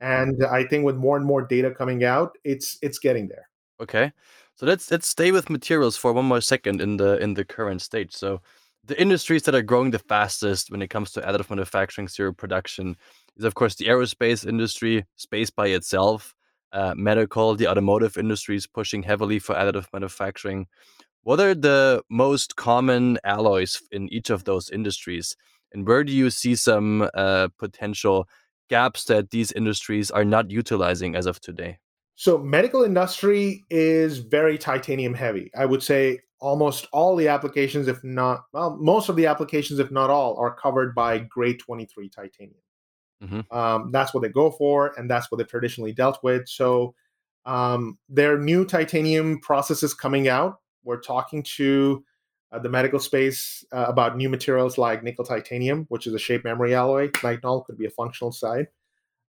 and 0.00 0.44
I 0.44 0.64
think 0.64 0.84
with 0.84 0.96
more 0.96 1.16
and 1.16 1.24
more 1.24 1.42
data 1.42 1.70
coming 1.70 2.04
out, 2.04 2.36
it's 2.44 2.78
it's 2.82 2.98
getting 2.98 3.28
there. 3.28 3.48
Okay. 3.80 4.12
So 4.54 4.66
let's 4.66 4.90
let's 4.90 5.08
stay 5.08 5.32
with 5.32 5.50
materials 5.50 5.96
for 5.96 6.12
one 6.12 6.26
more 6.26 6.40
second 6.40 6.80
in 6.80 6.96
the 6.96 7.18
in 7.18 7.34
the 7.34 7.44
current 7.44 7.82
stage. 7.82 8.12
So 8.12 8.40
the 8.86 9.00
industries 9.00 9.42
that 9.44 9.54
are 9.54 9.62
growing 9.62 9.90
the 9.90 9.98
fastest 9.98 10.70
when 10.70 10.82
it 10.82 10.88
comes 10.88 11.12
to 11.12 11.20
additive 11.20 11.50
manufacturing, 11.50 12.08
serial 12.08 12.34
production, 12.34 12.96
is 13.36 13.44
of 13.44 13.54
course 13.54 13.74
the 13.74 13.86
aerospace 13.86 14.46
industry, 14.46 15.04
space 15.16 15.50
by 15.50 15.68
itself, 15.68 16.34
uh, 16.72 16.94
medical, 16.96 17.54
the 17.54 17.68
automotive 17.68 18.16
industry 18.16 18.56
is 18.56 18.66
pushing 18.66 19.02
heavily 19.02 19.38
for 19.38 19.54
additive 19.54 19.86
manufacturing. 19.92 20.66
What 21.22 21.40
are 21.40 21.54
the 21.54 22.02
most 22.08 22.56
common 22.56 23.18
alloys 23.24 23.82
in 23.90 24.08
each 24.12 24.30
of 24.30 24.44
those 24.44 24.70
industries, 24.70 25.36
and 25.72 25.86
where 25.86 26.04
do 26.04 26.12
you 26.12 26.30
see 26.30 26.54
some 26.54 27.08
uh, 27.14 27.48
potential 27.58 28.28
gaps 28.68 29.04
that 29.04 29.30
these 29.30 29.52
industries 29.52 30.10
are 30.10 30.24
not 30.24 30.50
utilizing 30.50 31.16
as 31.16 31.26
of 31.26 31.40
today? 31.40 31.78
So, 32.14 32.38
medical 32.38 32.82
industry 32.82 33.64
is 33.68 34.18
very 34.18 34.56
titanium 34.56 35.14
heavy. 35.14 35.50
I 35.54 35.66
would 35.66 35.82
say 35.82 36.20
almost 36.40 36.86
all 36.92 37.16
the 37.16 37.28
applications, 37.28 37.88
if 37.88 38.02
not, 38.04 38.44
well, 38.52 38.76
most 38.80 39.08
of 39.08 39.16
the 39.16 39.26
applications, 39.26 39.78
if 39.78 39.90
not 39.90 40.10
all, 40.10 40.36
are 40.38 40.54
covered 40.54 40.94
by 40.94 41.18
grade 41.18 41.58
23 41.58 42.08
titanium. 42.08 42.60
Mm-hmm. 43.22 43.56
Um, 43.56 43.90
that's 43.92 44.12
what 44.12 44.22
they 44.22 44.28
go 44.28 44.50
for, 44.50 44.92
and 44.98 45.10
that's 45.10 45.30
what 45.30 45.38
they've 45.38 45.48
traditionally 45.48 45.92
dealt 45.92 46.22
with. 46.22 46.48
So, 46.48 46.94
um, 47.46 47.98
there 48.08 48.34
are 48.34 48.38
new 48.38 48.64
titanium 48.64 49.40
processes 49.40 49.94
coming 49.94 50.28
out. 50.28 50.60
We're 50.84 51.00
talking 51.00 51.42
to 51.56 52.04
uh, 52.52 52.58
the 52.58 52.68
medical 52.68 52.98
space 52.98 53.64
uh, 53.72 53.86
about 53.88 54.16
new 54.16 54.28
materials 54.28 54.78
like 54.78 55.02
nickel 55.02 55.24
titanium, 55.24 55.86
which 55.88 56.06
is 56.06 56.14
a 56.14 56.18
shape 56.18 56.44
memory 56.44 56.74
alloy. 56.74 57.08
Nitinol 57.10 57.64
could 57.64 57.78
be 57.78 57.86
a 57.86 57.90
functional 57.90 58.32
side. 58.32 58.66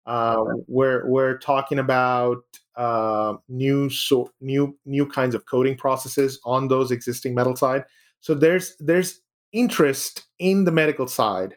Uh, 0.05 0.43
we're 0.67 1.07
we're 1.07 1.37
talking 1.37 1.79
about 1.79 2.43
uh, 2.77 3.35
new 3.47 3.89
so 3.89 4.31
new 4.41 4.77
new 4.85 5.05
kinds 5.05 5.35
of 5.35 5.45
coating 5.45 5.77
processes 5.77 6.39
on 6.45 6.67
those 6.67 6.91
existing 6.91 7.33
metal 7.33 7.55
side. 7.55 7.83
So 8.19 8.33
there's 8.33 8.75
there's 8.79 9.21
interest 9.51 10.25
in 10.39 10.65
the 10.65 10.71
medical 10.71 11.07
side, 11.07 11.55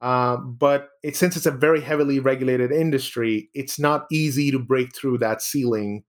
uh, 0.00 0.36
but 0.36 0.90
it, 1.02 1.16
since 1.16 1.36
it's 1.36 1.46
a 1.46 1.50
very 1.50 1.80
heavily 1.80 2.20
regulated 2.20 2.70
industry, 2.70 3.50
it's 3.54 3.78
not 3.78 4.06
easy 4.12 4.50
to 4.50 4.58
break 4.58 4.94
through 4.94 5.18
that 5.18 5.42
ceiling 5.42 6.04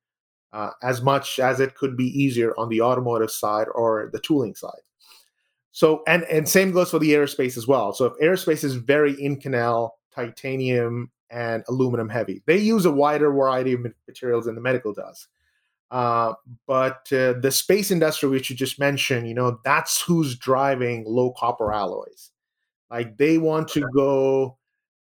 uh, 0.51 0.69
as 0.83 1.01
much 1.01 1.39
as 1.39 1.59
it 1.59 1.75
could 1.75 1.97
be 1.97 2.05
easier 2.05 2.53
on 2.57 2.69
the 2.69 2.81
automotive 2.81 3.31
side 3.31 3.67
or 3.73 4.09
the 4.13 4.19
tooling 4.19 4.55
side. 4.55 4.71
So 5.71 6.03
and 6.07 6.23
and 6.25 6.47
same 6.47 6.71
goes 6.71 6.91
for 6.91 6.99
the 6.99 7.13
aerospace 7.13 7.57
as 7.57 7.67
well. 7.67 7.93
So 7.93 8.05
if 8.05 8.13
aerospace 8.21 8.63
is 8.63 8.75
very 8.75 9.15
Inconel, 9.15 9.89
titanium, 10.13 11.11
and 11.29 11.63
aluminum 11.67 12.09
heavy, 12.09 12.43
they 12.45 12.57
use 12.57 12.85
a 12.85 12.91
wider 12.91 13.31
variety 13.31 13.73
of 13.73 13.85
materials 14.07 14.45
than 14.45 14.55
the 14.55 14.61
medical 14.61 14.93
does. 14.93 15.27
Uh, 15.91 16.33
but 16.65 17.07
uh, 17.11 17.33
the 17.33 17.51
space 17.51 17.91
industry, 17.91 18.27
which 18.27 18.49
you 18.49 18.55
just 18.55 18.79
mentioned, 18.79 19.27
you 19.27 19.33
know, 19.35 19.59
that's 19.63 20.01
who's 20.01 20.35
driving 20.35 21.03
low 21.05 21.31
copper 21.37 21.71
alloys. 21.71 22.31
Like 22.89 23.17
they 23.17 23.37
want 23.37 23.67
to 23.69 23.87
go 23.95 24.57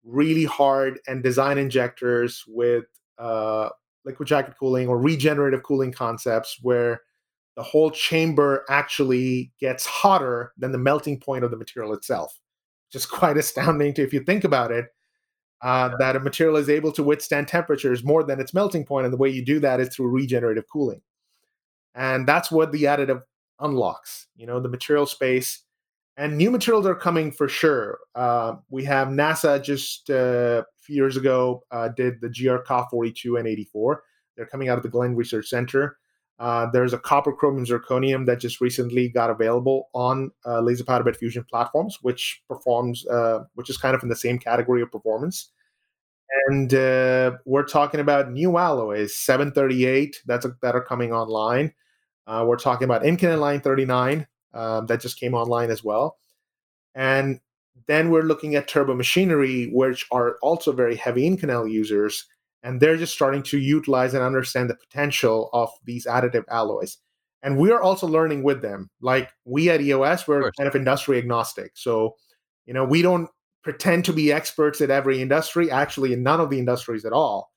really 0.03 0.45
hard 0.45 0.99
and 1.07 1.23
design 1.23 1.57
injectors 1.57 2.43
with 2.47 2.85
uh, 3.17 3.69
liquid 4.05 4.27
jacket 4.27 4.55
cooling 4.59 4.87
or 4.87 4.97
regenerative 4.97 5.63
cooling 5.63 5.91
concepts 5.91 6.57
where 6.61 7.01
the 7.55 7.63
whole 7.63 7.91
chamber 7.91 8.65
actually 8.69 9.51
gets 9.59 9.85
hotter 9.85 10.53
than 10.57 10.71
the 10.71 10.77
melting 10.77 11.19
point 11.19 11.43
of 11.43 11.51
the 11.51 11.57
material 11.57 11.93
itself, 11.93 12.39
Just 12.91 13.09
quite 13.11 13.37
astounding 13.37 13.93
to 13.93 14.03
if 14.03 14.13
you 14.13 14.21
think 14.23 14.43
about 14.43 14.71
it. 14.71 14.87
Uh, 15.63 15.95
that 15.97 16.17
a 16.17 16.19
material 16.19 16.57
is 16.57 16.69
able 16.69 16.91
to 16.91 17.03
withstand 17.03 17.47
temperatures 17.47 18.03
more 18.03 18.23
than 18.23 18.39
its 18.39 18.53
melting 18.53 18.85
point, 18.85 19.05
and 19.05 19.13
the 19.13 19.17
way 19.17 19.29
you 19.29 19.43
do 19.43 19.59
that 19.59 19.79
is 19.79 19.89
through 19.89 20.09
regenerative 20.09 20.65
cooling, 20.71 21.01
and 21.95 22.27
that's 22.27 22.51
what 22.51 22.71
the 22.71 22.83
additive 22.83 23.21
unlocks. 23.61 24.27
You 24.35 24.45
know, 24.45 24.59
the 24.59 24.67
material 24.67 25.05
space, 25.05 25.63
and 26.17 26.37
new 26.37 26.51
materials 26.51 26.85
are 26.85 26.95
coming 26.95 27.31
for 27.31 27.47
sure. 27.47 27.99
Uh, 28.13 28.55
we 28.69 28.83
have 28.83 29.07
NASA 29.07 29.63
just 29.63 30.09
uh, 30.09 30.63
a 30.63 30.81
few 30.81 30.95
years 30.95 31.17
ago 31.17 31.63
uh, 31.71 31.87
did 31.89 32.19
the 32.21 32.29
GR 32.29 32.57
42 32.91 33.37
and 33.37 33.47
84. 33.47 34.03
They're 34.35 34.45
coming 34.45 34.69
out 34.69 34.77
of 34.77 34.83
the 34.83 34.89
Glenn 34.89 35.15
Research 35.15 35.47
Center. 35.47 35.97
Uh, 36.43 36.69
there's 36.73 36.91
a 36.91 36.99
copper 36.99 37.31
chromium 37.31 37.65
zirconium 37.65 38.25
that 38.25 38.37
just 38.37 38.59
recently 38.59 39.07
got 39.07 39.29
available 39.29 39.87
on 39.93 40.29
uh, 40.45 40.59
laser 40.59 40.83
powder 40.83 41.01
bed 41.01 41.15
fusion 41.15 41.45
platforms, 41.49 41.99
which 42.01 42.43
performs, 42.49 43.07
uh, 43.07 43.45
which 43.55 43.69
is 43.69 43.77
kind 43.77 43.95
of 43.95 44.03
in 44.03 44.09
the 44.09 44.15
same 44.15 44.37
category 44.37 44.81
of 44.81 44.91
performance. 44.91 45.51
And 46.49 46.73
uh, 46.73 47.37
we're 47.45 47.63
talking 47.63 48.01
about 48.01 48.29
new 48.29 48.57
alloys, 48.57 49.15
738 49.15 50.21
that's 50.25 50.43
a, 50.43 50.53
that 50.61 50.75
are 50.75 50.83
coming 50.83 51.13
online. 51.13 51.73
Uh, 52.27 52.43
we're 52.45 52.57
talking 52.57 52.83
about 52.83 53.03
Inconel 53.03 53.39
939 53.39 54.27
um, 54.53 54.85
that 54.87 54.99
just 54.99 55.17
came 55.17 55.35
online 55.35 55.71
as 55.71 55.81
well. 55.81 56.17
And 56.93 57.39
then 57.87 58.09
we're 58.09 58.23
looking 58.23 58.55
at 58.55 58.67
turbo 58.67 58.95
machinery, 58.95 59.69
which 59.71 60.05
are 60.11 60.35
also 60.41 60.73
very 60.73 60.97
heavy 60.97 61.23
Inconel 61.23 61.71
users 61.71 62.25
and 62.63 62.79
they're 62.79 62.97
just 62.97 63.13
starting 63.13 63.43
to 63.43 63.59
utilize 63.59 64.13
and 64.13 64.23
understand 64.23 64.69
the 64.69 64.75
potential 64.75 65.49
of 65.53 65.69
these 65.85 66.05
additive 66.05 66.45
alloys. 66.49 66.97
And 67.43 67.57
we 67.57 67.71
are 67.71 67.81
also 67.81 68.07
learning 68.07 68.43
with 68.43 68.61
them. 68.61 68.89
Like 69.01 69.29
we 69.45 69.69
at 69.69 69.81
eos 69.81 70.27
we're 70.27 70.47
of 70.47 70.53
kind 70.57 70.67
of 70.67 70.75
industry 70.75 71.17
agnostic. 71.17 71.71
So 71.75 72.15
you 72.65 72.73
know 72.73 72.85
we 72.85 73.01
don't 73.01 73.29
pretend 73.63 74.05
to 74.05 74.13
be 74.13 74.31
experts 74.31 74.81
at 74.81 74.89
every 74.89 75.21
industry 75.21 75.71
actually 75.71 76.13
in 76.13 76.23
none 76.23 76.39
of 76.39 76.49
the 76.49 76.59
industries 76.59 77.05
at 77.05 77.13
all. 77.13 77.51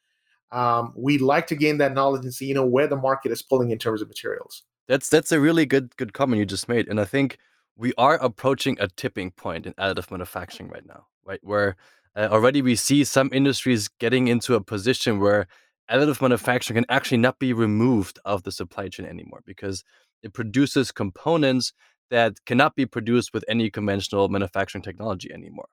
Um, 0.53 0.93
we 0.97 1.19
like 1.19 1.49
to 1.49 1.57
gain 1.57 1.79
that 1.79 1.93
knowledge 1.93 2.23
and 2.23 2.33
see, 2.33 2.47
you 2.47 2.55
know, 2.55 2.65
where 2.65 2.87
the 2.87 2.97
market 2.97 3.33
is 3.33 3.43
pulling 3.43 3.71
in 3.71 3.79
terms 3.79 4.01
of 4.01 4.09
materials. 4.09 4.63
That's 4.89 5.09
that's 5.09 5.33
a 5.33 5.41
really 5.41 5.67
good 5.67 5.97
good 5.97 6.13
comment 6.13 6.39
you 6.39 6.47
just 6.47 6.69
made, 6.69 6.89
and 6.89 7.01
I 7.01 7.05
think 7.05 7.39
we 7.77 7.93
are 7.99 8.15
approaching 8.15 8.77
a 8.81 8.89
tipping 8.89 9.33
point 9.33 9.67
in 9.67 9.75
additive 9.75 10.11
manufacturing 10.11 10.71
right 10.71 10.87
now, 10.87 11.07
right? 11.25 11.41
Where 11.43 11.77
uh, 12.17 12.29
already 12.31 12.63
we 12.63 12.75
see 12.75 13.05
some 13.05 13.31
industries 13.33 13.89
getting 13.89 14.29
into 14.29 14.55
a 14.55 14.61
position 14.61 15.21
where 15.21 15.47
additive 15.91 16.21
manufacturing 16.21 16.77
can 16.77 16.87
actually 16.89 17.19
not 17.19 17.39
be 17.39 17.53
removed 17.53 18.19
of 18.25 18.43
the 18.43 18.53
supply 18.53 18.89
chain 18.89 19.07
anymore 19.07 19.43
because 19.47 19.85
it 20.23 20.33
produces 20.33 20.91
components 20.91 21.73
that 22.11 22.35
cannot 22.47 22.75
be 22.75 22.87
produced 22.87 23.33
with 23.35 23.45
any 23.49 23.71
conventional 23.71 24.29
manufacturing 24.29 24.83
technology 24.83 25.31
anymore. 25.33 25.69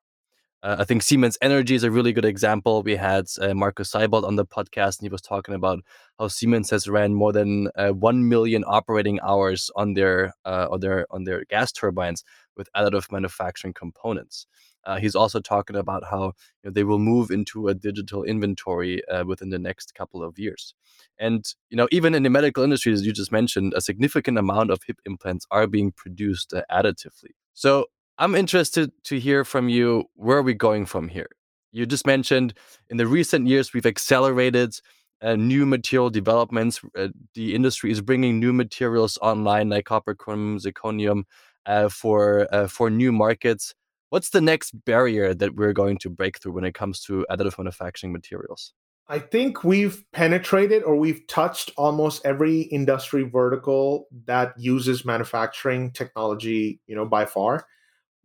Uh, 0.63 0.77
I 0.79 0.85
think 0.85 1.03
Siemens 1.03 1.37
Energy 1.41 1.75
is 1.75 1.83
a 1.83 1.91
really 1.91 2.13
good 2.13 2.23
example. 2.23 2.83
We 2.83 2.95
had 2.95 3.25
uh, 3.41 3.53
Markus 3.53 3.91
Seibold 3.91 4.23
on 4.23 4.37
the 4.37 4.45
podcast, 4.45 4.99
and 4.99 5.05
he 5.05 5.09
was 5.09 5.21
talking 5.21 5.55
about 5.55 5.79
how 6.17 6.29
Siemens 6.29 6.69
has 6.69 6.87
ran 6.87 7.13
more 7.13 7.33
than 7.33 7.67
uh, 7.75 7.89
one 7.89 8.29
million 8.29 8.63
operating 8.65 9.19
hours 9.19 9.69
on 9.75 9.93
their 9.93 10.33
uh, 10.45 10.67
on 10.71 10.79
their 10.79 11.05
on 11.11 11.25
their 11.25 11.43
gas 11.49 11.73
turbines 11.73 12.23
with 12.55 12.69
additive 12.77 13.11
manufacturing 13.11 13.73
components. 13.73 14.47
Uh, 14.85 14.97
he's 14.99 15.15
also 15.15 15.39
talking 15.39 15.75
about 15.75 16.03
how 16.09 16.25
you 16.25 16.33
know, 16.65 16.71
they 16.71 16.83
will 16.83 16.99
move 16.99 17.31
into 17.31 17.67
a 17.67 17.73
digital 17.73 18.23
inventory 18.23 19.05
uh, 19.07 19.23
within 19.25 19.49
the 19.49 19.59
next 19.59 19.95
couple 19.95 20.23
of 20.23 20.37
years. 20.37 20.73
And 21.19 21.45
you 21.69 21.77
know, 21.77 21.87
even 21.91 22.15
in 22.15 22.23
the 22.23 22.29
medical 22.29 22.63
industry, 22.63 22.93
as 22.93 23.05
you 23.05 23.13
just 23.13 23.31
mentioned, 23.31 23.73
a 23.75 23.81
significant 23.81 24.37
amount 24.37 24.71
of 24.71 24.83
hip 24.85 24.99
implants 25.05 25.45
are 25.51 25.67
being 25.67 25.91
produced 25.91 26.53
additively. 26.71 27.31
So 27.53 27.87
I'm 28.17 28.35
interested 28.35 28.91
to 29.05 29.19
hear 29.19 29.43
from 29.43 29.69
you 29.69 30.05
where 30.15 30.37
are 30.37 30.43
we 30.43 30.53
going 30.53 30.85
from 30.85 31.09
here? 31.09 31.29
You 31.71 31.85
just 31.85 32.05
mentioned 32.05 32.53
in 32.89 32.97
the 32.97 33.07
recent 33.07 33.47
years 33.47 33.73
we've 33.73 33.85
accelerated 33.85 34.75
uh, 35.21 35.35
new 35.35 35.65
material 35.65 36.09
developments. 36.09 36.81
Uh, 36.97 37.07
the 37.33 37.55
industry 37.55 37.91
is 37.91 38.01
bringing 38.01 38.39
new 38.39 38.53
materials 38.53 39.17
online 39.21 39.69
like 39.69 39.85
copper, 39.85 40.13
chromium, 40.13 40.59
zirconium 40.59 41.23
uh, 41.65 41.89
for 41.89 42.47
uh, 42.53 42.67
for 42.67 42.89
new 42.89 43.11
markets. 43.11 43.73
What's 44.13 44.29
the 44.29 44.41
next 44.41 44.73
barrier 44.85 45.33
that 45.33 45.55
we're 45.55 45.73
going 45.73 45.97
to 45.97 46.09
break 46.11 46.39
through 46.39 46.51
when 46.51 46.65
it 46.65 46.75
comes 46.75 46.99
to 47.05 47.25
additive 47.31 47.57
manufacturing 47.57 48.13
materials? 48.13 48.71
I 49.07 49.17
think 49.17 49.63
we've 49.63 50.03
penetrated 50.11 50.83
or 50.83 50.95
we've 50.95 51.25
touched 51.25 51.71
almost 51.77 52.23
every 52.23 52.61
industry 52.61 53.23
vertical 53.23 54.07
that 54.27 54.53
uses 54.55 55.03
manufacturing 55.03 55.89
technology, 55.89 56.79
you 56.85 56.95
know, 56.95 57.07
by 57.07 57.25
far. 57.25 57.65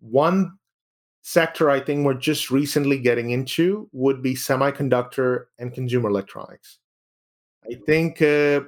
One 0.00 0.58
sector 1.22 1.70
I 1.70 1.80
think 1.80 2.04
we're 2.04 2.12
just 2.12 2.50
recently 2.50 2.98
getting 2.98 3.30
into 3.30 3.88
would 3.92 4.22
be 4.22 4.34
semiconductor 4.34 5.44
and 5.58 5.72
consumer 5.72 6.10
electronics. 6.10 6.80
I 7.64 7.76
think 7.86 8.20
uh, 8.20 8.60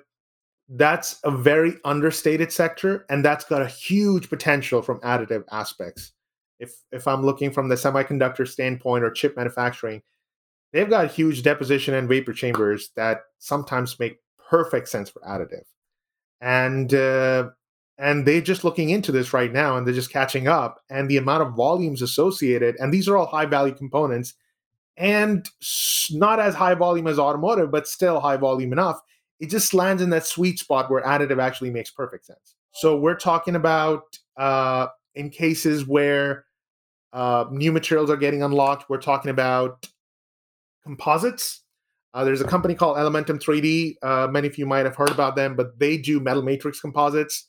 that's 0.71 1.21
a 1.23 1.31
very 1.31 1.75
understated 1.85 2.51
sector, 2.51 3.05
and 3.11 3.23
that's 3.23 3.45
got 3.45 3.61
a 3.61 3.69
huge 3.69 4.31
potential 4.31 4.81
from 4.81 5.01
additive 5.01 5.45
aspects. 5.53 6.13
If 6.61 6.73
if 6.93 7.09
I'm 7.09 7.27
looking 7.27 7.51
from 7.51 7.69
the 7.69 7.75
semiconductor 7.75 8.47
standpoint 8.47 9.03
or 9.03 9.11
chip 9.11 9.37
manufacturing, 9.37 10.03
they've 10.73 10.89
got 10.89 11.11
huge 11.11 11.43
deposition 11.43 11.95
and 11.95 12.09
vapor 12.09 12.33
chambers 12.33 12.91
that 12.95 13.23
sometimes 13.39 13.99
make 13.99 14.19
perfect 14.49 14.89
sense 14.89 15.11
for 15.11 15.21
additive, 15.23 15.65
and 16.41 16.95
uh, 16.95 17.49
and 18.01 18.27
they're 18.27 18.41
just 18.41 18.65
looking 18.65 18.89
into 18.91 19.13
this 19.13 19.35
right 19.35 19.53
now 19.53 19.77
and 19.77 19.87
they're 19.87 19.95
just 19.95 20.11
catching 20.11 20.49
up 20.49 20.81
and 20.89 21.09
the 21.09 21.19
amount 21.19 21.43
of 21.43 21.55
volumes 21.55 22.01
associated 22.01 22.75
and 22.79 22.93
these 22.93 23.07
are 23.07 23.17
all 23.17 23.27
high 23.27 23.45
value 23.45 23.75
components 23.75 24.35
and 24.97 25.49
not 26.11 26.41
as 26.41 26.55
high 26.55 26.75
volume 26.75 27.07
as 27.07 27.19
automotive 27.19 27.71
but 27.71 27.87
still 27.87 28.19
high 28.19 28.39
volume 28.39 28.73
enough. 28.73 29.01
It 29.39 29.51
just 29.51 29.75
lands 29.75 30.03
in 30.03 30.11
that 30.11 30.27
sweet 30.27 30.59
spot 30.59 30.91
where 30.91 31.03
additive 31.03 31.41
actually 31.41 31.71
makes 31.71 31.91
perfect 31.91 32.25
sense. 32.25 32.57
So 32.73 32.99
we're 32.99 33.17
talking 33.17 33.55
about 33.55 34.19
uh, 34.37 34.89
in 35.15 35.31
cases 35.31 35.87
where 35.87 36.47
uh, 37.13 37.45
new 37.51 37.73
materials 37.73 38.11
are 38.11 38.17
getting 38.17 38.43
unlocked 38.43 38.89
we're 38.89 39.01
talking 39.01 39.31
about 39.31 39.87
composites 40.85 41.63
uh, 42.13 42.25
there's 42.25 42.41
a 42.41 42.47
company 42.47 42.75
called 42.75 42.97
elementum 42.97 43.39
3d 43.41 43.97
uh, 44.03 44.27
many 44.29 44.49
of 44.49 44.59
you 44.59 44.67
might 44.67 44.85
have 44.85 44.97
heard 44.97 45.11
about 45.11 45.37
them 45.37 45.55
but 45.55 45.79
they 45.79 45.97
do 45.97 46.21
metal 46.21 46.43
matrix 46.43 46.81
composites 46.81 47.47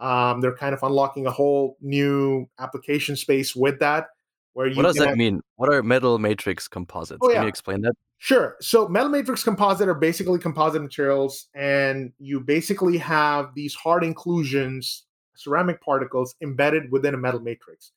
um, 0.00 0.40
they're 0.40 0.54
kind 0.54 0.74
of 0.74 0.82
unlocking 0.82 1.26
a 1.26 1.30
whole 1.30 1.76
new 1.80 2.48
application 2.58 3.16
space 3.16 3.56
with 3.56 3.80
that. 3.80 4.08
Where 4.52 4.66
you 4.66 4.76
what 4.76 4.84
does 4.84 4.96
that 4.96 5.08
have... 5.08 5.16
mean? 5.16 5.40
What 5.56 5.72
are 5.72 5.82
metal 5.82 6.18
matrix 6.18 6.68
composites? 6.68 7.18
Oh, 7.22 7.28
yeah. 7.28 7.36
Can 7.36 7.42
you 7.44 7.48
explain 7.48 7.80
that? 7.82 7.92
Sure. 8.18 8.56
So 8.60 8.88
metal 8.88 9.10
matrix 9.10 9.44
composite 9.44 9.88
are 9.88 9.94
basically 9.94 10.38
composite 10.38 10.82
materials, 10.82 11.48
and 11.54 12.12
you 12.18 12.40
basically 12.40 12.98
have 12.98 13.54
these 13.54 13.74
hard 13.74 14.02
inclusions, 14.02 15.06
ceramic 15.36 15.80
particles 15.80 16.34
embedded 16.42 16.90
within 16.90 17.14
a 17.14 17.18
metal 17.18 17.40
matrix. 17.40 17.92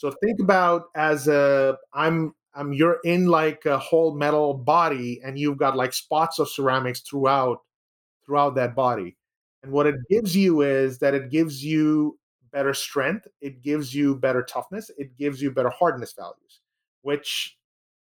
So 0.00 0.10
think 0.24 0.40
about 0.40 0.84
as 0.96 1.28
a 1.28 1.76
I'm 1.92 2.32
I'm 2.54 2.72
you're 2.72 3.00
in 3.04 3.26
like 3.26 3.66
a 3.66 3.76
whole 3.76 4.14
metal 4.14 4.54
body, 4.54 5.20
and 5.22 5.38
you've 5.38 5.58
got 5.58 5.76
like 5.76 5.92
spots 5.92 6.38
of 6.38 6.48
ceramics 6.48 7.00
throughout 7.00 7.58
throughout 8.24 8.54
that 8.54 8.74
body. 8.74 9.18
And 9.62 9.72
what 9.72 9.86
it 9.86 9.96
gives 10.08 10.34
you 10.34 10.62
is 10.62 11.00
that 11.00 11.12
it 11.12 11.30
gives 11.30 11.62
you 11.62 12.18
better 12.50 12.72
strength, 12.72 13.28
it 13.42 13.60
gives 13.60 13.94
you 13.94 14.16
better 14.16 14.42
toughness, 14.42 14.90
it 14.96 15.18
gives 15.18 15.42
you 15.42 15.50
better 15.50 15.68
hardness 15.68 16.14
values, 16.14 16.62
which 17.02 17.58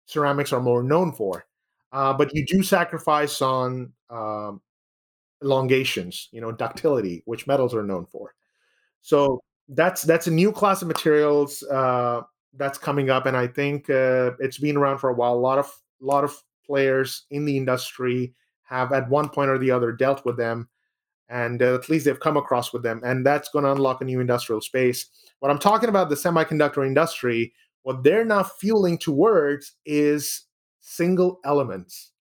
ceramics 0.06 0.52
are 0.52 0.60
more 0.60 0.82
known 0.82 1.12
for. 1.12 1.46
Uh, 1.92 2.12
but 2.12 2.34
you 2.34 2.44
do 2.44 2.64
sacrifice 2.64 3.40
on 3.40 3.92
um, 4.10 4.60
elongations, 5.44 6.28
you 6.32 6.40
know, 6.40 6.50
ductility, 6.50 7.22
which 7.24 7.46
metals 7.46 7.72
are 7.72 7.84
known 7.84 8.06
for. 8.06 8.34
So 9.02 9.42
that's 9.68 10.02
that's 10.02 10.26
a 10.26 10.30
new 10.30 10.52
class 10.52 10.82
of 10.82 10.88
materials 10.88 11.62
uh, 11.64 12.22
that's 12.54 12.78
coming 12.78 13.10
up, 13.10 13.26
and 13.26 13.36
I 13.36 13.46
think 13.46 13.88
uh, 13.90 14.32
it's 14.38 14.58
been 14.58 14.76
around 14.76 14.98
for 14.98 15.10
a 15.10 15.14
while. 15.14 15.34
A 15.34 15.36
lot 15.36 15.58
of 15.58 15.70
lot 16.00 16.24
of 16.24 16.36
players 16.66 17.24
in 17.30 17.44
the 17.44 17.56
industry 17.56 18.34
have 18.62 18.92
at 18.92 19.08
one 19.08 19.28
point 19.28 19.50
or 19.50 19.58
the 19.58 19.70
other 19.70 19.92
dealt 19.92 20.24
with 20.24 20.36
them 20.36 20.68
and 21.28 21.62
uh, 21.62 21.74
at 21.74 21.88
least 21.88 22.04
they've 22.04 22.20
come 22.20 22.36
across 22.36 22.72
with 22.72 22.82
them 22.82 23.00
and 23.04 23.24
that's 23.24 23.48
going 23.50 23.64
to 23.64 23.72
unlock 23.72 24.00
a 24.00 24.04
new 24.04 24.20
industrial 24.20 24.60
space. 24.60 25.06
What 25.40 25.50
i'm 25.50 25.58
talking 25.58 25.88
about 25.88 26.08
the 26.08 26.14
semiconductor 26.14 26.86
industry 26.86 27.52
what 27.82 28.02
they're 28.02 28.24
now 28.24 28.42
fueling 28.42 28.96
towards 28.96 29.76
is 29.84 30.46
single 30.80 31.38
elements. 31.44 32.12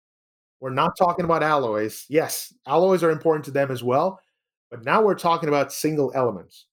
We're 0.60 0.72
not 0.72 0.98
talking 0.98 1.24
about 1.24 1.44
alloys. 1.44 2.06
Yes 2.10 2.54
alloys 2.68 3.04
are 3.04 3.12
important 3.12 3.46
to 3.46 3.52
them 3.52 3.72
as 3.72 3.84
well 3.84 4.20
but 4.70 4.84
now 4.84 5.02
we're 5.02 5.16
talking 5.16 5.50
about 5.50 5.74
single 5.74 6.12
elements 6.16 6.66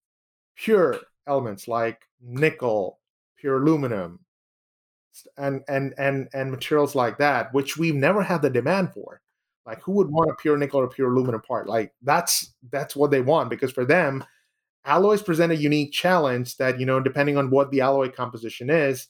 pure 0.63 0.99
elements 1.27 1.69
like 1.69 2.03
nickel 2.21 2.99
pure 3.37 3.63
aluminum 3.63 4.21
and 5.37 5.63
and 5.69 5.95
and 5.99 6.29
and 6.33 6.51
materials 6.51 6.95
like 6.95 7.19
that 7.19 7.53
which 7.53 7.77
we've 7.77 7.95
never 7.95 8.23
had 8.23 8.43
the 8.43 8.51
demand 8.51 8.93
for 8.93 9.21
like 9.71 9.83
who 9.83 9.93
would 9.93 10.11
want 10.11 10.31
a 10.31 10.35
pure 10.35 10.57
nickel 10.57 10.81
or 10.81 10.89
pure 10.89 11.13
aluminum 11.13 11.41
part? 11.43 11.69
Like 11.69 11.93
that's 12.03 12.53
that's 12.73 12.97
what 12.97 13.13
they 13.13 13.21
want 13.21 13.51
because 13.51 13.71
for 13.71 13.85
them, 13.85 14.25
alloys 14.85 15.23
present 15.23 15.53
a 15.53 15.57
unique 15.57 15.93
challenge 15.93 16.57
that, 16.57 16.81
you 16.81 16.87
know, 16.87 16.99
depending 16.99 17.37
on 17.37 17.51
what 17.51 17.71
the 17.71 17.81
alloy 17.81 18.11
composition 18.11 18.69
is, 18.69 19.07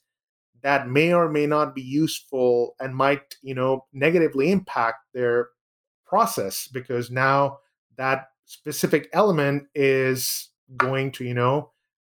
that 0.62 0.86
may 0.86 1.14
or 1.14 1.30
may 1.30 1.46
not 1.46 1.74
be 1.74 1.80
useful 1.80 2.74
and 2.78 2.94
might, 2.94 3.36
you 3.42 3.54
know, 3.54 3.86
negatively 3.94 4.50
impact 4.52 4.98
their 5.14 5.48
process 6.04 6.68
because 6.68 7.10
now 7.10 7.58
that 7.96 8.26
specific 8.44 9.08
element 9.14 9.62
is 9.74 10.49
going 10.76 11.12
to, 11.12 11.24
you 11.24 11.34
know, 11.34 11.72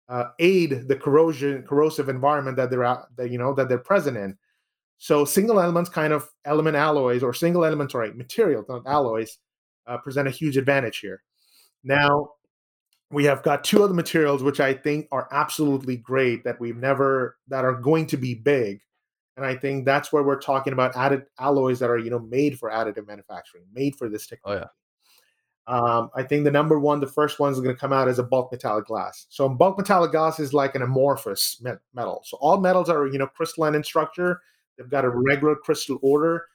uh, 0.10 0.26
aid 0.40 0.88
the 0.90 0.96
corrosion 0.96 1.64
corrosive 1.64 2.10
environment 2.10 2.58
that 2.58 2.70
they're 2.70 3.06
that 3.16 3.32
you 3.32 3.38
know 3.38 3.54
that 3.54 3.70
they're 3.70 3.78
present 3.78 4.18
in. 4.18 4.38
So 4.98 5.26
single 5.26 5.60
elements, 5.60 5.90
kind 5.90 6.14
of 6.14 6.30
element 6.46 6.76
alloys, 6.76 7.24
or 7.24 7.34
single 7.34 7.66
elements, 7.66 7.96
right, 7.96 8.16
materials, 8.16 8.66
not 8.70 8.86
alloys, 8.86 9.40
uh, 9.88 9.98
present 9.98 10.28
a 10.28 10.32
huge 10.32 10.58
advantage 10.58 11.00
here. 11.00 11.24
Now, 11.84 12.34
we 13.10 13.24
have 13.26 13.42
got 13.42 13.64
two 13.64 13.84
other 13.84 13.94
materials 13.94 14.44
which 14.44 14.60
I 14.60 14.74
think 14.74 15.08
are 15.12 15.28
absolutely 15.32 15.98
great 15.98 16.44
that 16.44 16.60
we've 16.60 16.78
never 16.78 17.38
that 17.48 17.66
are 17.66 17.74
going 17.74 18.06
to 18.08 18.18
be 18.18 18.36
big, 18.36 18.82
and 19.38 19.46
I 19.46 19.56
think 19.56 19.86
that's 19.86 20.12
where 20.12 20.24
we're 20.24 20.42
talking 20.42 20.74
about 20.74 20.96
added 20.96 21.24
alloys 21.40 21.80
that 21.80 21.90
are 21.90 21.98
you 21.98 22.10
know 22.10 22.20
made 22.20 22.60
for 22.60 22.70
additive 22.70 23.08
manufacturing, 23.08 23.64
made 23.74 23.96
for 23.96 24.10
this 24.10 24.28
technology. 24.28 24.60
Oh, 24.60 24.64
yeah. 24.66 24.70
Um, 25.72 26.10
I 26.16 26.24
think 26.24 26.44
the 26.44 26.52
number 26.52 26.80
one, 26.80 27.00
the 27.00 27.08
first 27.08 27.40
one 27.40 27.52
is 27.52 27.60
going 27.60 27.74
to 27.74 27.80
come 27.80 27.94
out 27.94 28.10
as 28.10 28.20
a 28.20 28.24
bulk 28.24 28.52
metallic 28.52 28.86
glass. 28.86 29.26
So 29.30 29.48
bulk 29.48 29.78
metallic 29.78 30.12
glass 30.12 30.40
is 30.40 30.54
like 30.54 30.76
an 30.76 30.82
amorphous 30.82 31.64
metal. 31.94 32.22
So 32.26 32.38
all 32.42 32.60
metals 32.60 32.90
are 32.90 33.08
you 33.08 33.18
know 33.18 33.28
crystalline 33.28 33.76
in 33.76 33.84
structure 33.84 34.42
They've 34.82 34.90
got 34.90 35.06
a 35.06 35.10
regular 35.10 35.56
crystal 35.56 36.00
order, 36.02 36.48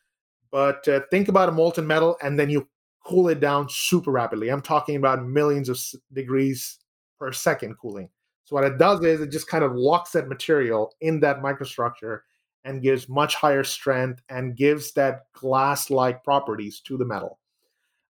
but 0.50 0.86
uh, 0.88 1.00
think 1.10 1.28
about 1.28 1.48
a 1.48 1.52
molten 1.52 1.86
metal 1.86 2.16
and 2.22 2.38
then 2.38 2.50
you 2.50 2.68
cool 3.04 3.28
it 3.28 3.38
down 3.38 3.68
super 3.70 4.10
rapidly. 4.10 4.48
I'm 4.48 4.62
talking 4.62 4.96
about 4.96 5.24
millions 5.24 5.68
of 5.68 5.80
degrees 6.12 6.78
per 7.20 7.30
second 7.32 7.76
cooling. 7.80 8.08
So 8.44 8.56
what 8.56 8.64
it 8.64 8.78
does 8.78 9.04
is 9.04 9.20
it 9.20 9.30
just 9.30 9.48
kind 9.48 9.62
of 9.62 9.74
locks 9.74 10.10
that 10.12 10.28
material 10.28 10.92
in 11.00 11.20
that 11.20 11.40
microstructure 11.40 12.20
and 12.64 12.82
gives 12.82 13.08
much 13.08 13.36
higher 13.36 13.62
strength 13.62 14.22
and 14.28 14.56
gives 14.56 14.92
that 14.94 15.26
glass 15.32 15.88
like 15.88 16.24
properties 16.24 16.80
to 16.80 16.96
the 16.96 17.04
metal. 17.04 17.38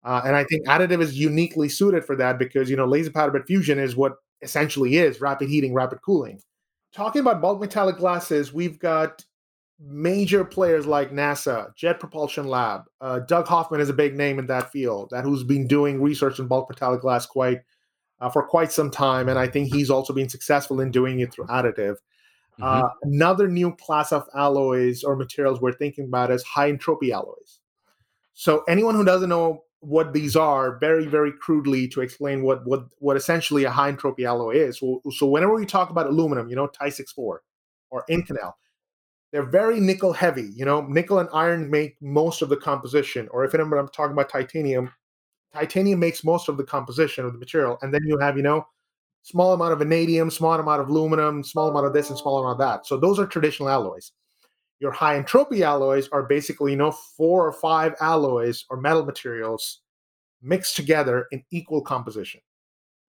Uh, 0.03 0.21
and 0.25 0.35
I 0.35 0.43
think 0.43 0.65
additive 0.67 1.01
is 1.01 1.17
uniquely 1.17 1.69
suited 1.69 2.03
for 2.03 2.15
that 2.15 2.39
because 2.39 2.69
you 2.69 2.75
know 2.75 2.85
laser 2.85 3.11
powder 3.11 3.31
bed 3.31 3.45
fusion 3.45 3.77
is 3.77 3.95
what 3.95 4.15
essentially 4.41 4.97
is 4.97 5.21
rapid 5.21 5.49
heating, 5.49 5.73
rapid 5.73 6.01
cooling. 6.01 6.41
Talking 6.93 7.21
about 7.21 7.41
bulk 7.41 7.61
metallic 7.61 7.97
glasses, 7.97 8.51
we've 8.51 8.79
got 8.79 9.23
major 9.79 10.43
players 10.43 10.85
like 10.85 11.11
NASA, 11.11 11.75
Jet 11.75 11.99
Propulsion 11.99 12.47
Lab. 12.47 12.83
Uh, 12.99 13.19
Doug 13.19 13.47
Hofmann 13.47 13.81
is 13.81 13.89
a 13.89 13.93
big 13.93 14.15
name 14.15 14.39
in 14.39 14.47
that 14.47 14.71
field, 14.71 15.09
that 15.11 15.23
who's 15.23 15.43
been 15.43 15.67
doing 15.67 16.01
research 16.01 16.39
in 16.39 16.47
bulk 16.47 16.69
metallic 16.69 17.01
glass 17.01 17.25
quite 17.25 17.61
uh, 18.19 18.29
for 18.29 18.43
quite 18.43 18.71
some 18.71 18.91
time, 18.91 19.29
and 19.29 19.39
I 19.39 19.47
think 19.47 19.73
he's 19.73 19.89
also 19.89 20.13
been 20.13 20.29
successful 20.29 20.79
in 20.79 20.91
doing 20.91 21.19
it 21.19 21.33
through 21.33 21.47
additive. 21.47 21.95
Mm-hmm. 22.59 22.63
Uh, 22.63 22.89
another 23.03 23.47
new 23.47 23.75
class 23.75 24.11
of 24.11 24.27
alloys 24.35 25.03
or 25.03 25.15
materials 25.15 25.59
we're 25.59 25.73
thinking 25.73 26.05
about 26.05 26.31
is 26.31 26.43
high 26.43 26.69
entropy 26.69 27.11
alloys. 27.11 27.59
So 28.33 28.63
anyone 28.67 28.95
who 28.95 29.03
doesn't 29.03 29.29
know 29.29 29.63
what 29.81 30.13
these 30.13 30.35
are, 30.35 30.77
very 30.77 31.05
very 31.05 31.31
crudely 31.31 31.87
to 31.89 32.01
explain 32.01 32.43
what 32.43 32.65
what 32.65 32.85
what 32.99 33.17
essentially 33.17 33.63
a 33.65 33.71
high 33.71 33.89
entropy 33.89 34.25
alloy 34.25 34.55
is. 34.55 34.79
So, 34.79 35.27
whenever 35.27 35.53
we 35.53 35.65
talk 35.65 35.89
about 35.89 36.07
aluminum, 36.07 36.49
you 36.49 36.55
know, 36.55 36.67
Ti64 36.67 37.15
or 37.89 38.05
Inconel, 38.09 38.53
they're 39.31 39.43
very 39.43 39.79
nickel 39.79 40.13
heavy. 40.13 40.49
You 40.55 40.65
know, 40.65 40.81
nickel 40.81 41.19
and 41.19 41.29
iron 41.33 41.69
make 41.69 41.97
most 42.01 42.41
of 42.41 42.49
the 42.49 42.57
composition. 42.57 43.27
Or 43.31 43.43
if 43.43 43.53
I'm 43.53 43.69
talking 43.89 44.13
about 44.13 44.29
titanium, 44.29 44.91
titanium 45.53 45.99
makes 45.99 46.23
most 46.23 46.47
of 46.47 46.57
the 46.57 46.63
composition 46.63 47.25
of 47.25 47.33
the 47.33 47.39
material, 47.39 47.77
and 47.81 47.93
then 47.93 48.01
you 48.05 48.17
have 48.19 48.37
you 48.37 48.43
know 48.43 48.65
small 49.23 49.53
amount 49.53 49.73
of 49.73 49.79
vanadium, 49.79 50.29
small 50.29 50.59
amount 50.59 50.81
of 50.81 50.89
aluminum, 50.89 51.43
small 51.43 51.69
amount 51.69 51.87
of 51.87 51.93
this, 51.93 52.09
and 52.09 52.19
small 52.19 52.39
amount 52.39 52.61
of 52.61 52.67
that. 52.67 52.85
So 52.85 52.97
those 52.97 53.19
are 53.19 53.25
traditional 53.25 53.69
alloys. 53.69 54.11
Your 54.81 54.91
high 54.91 55.15
entropy 55.15 55.63
alloys 55.63 56.09
are 56.11 56.23
basically, 56.23 56.71
you 56.71 56.77
know, 56.77 56.91
four 56.91 57.47
or 57.47 57.53
five 57.53 57.93
alloys 58.01 58.65
or 58.69 58.77
metal 58.77 59.05
materials 59.05 59.81
mixed 60.41 60.75
together 60.75 61.27
in 61.31 61.43
equal 61.51 61.81
composition. 61.81 62.41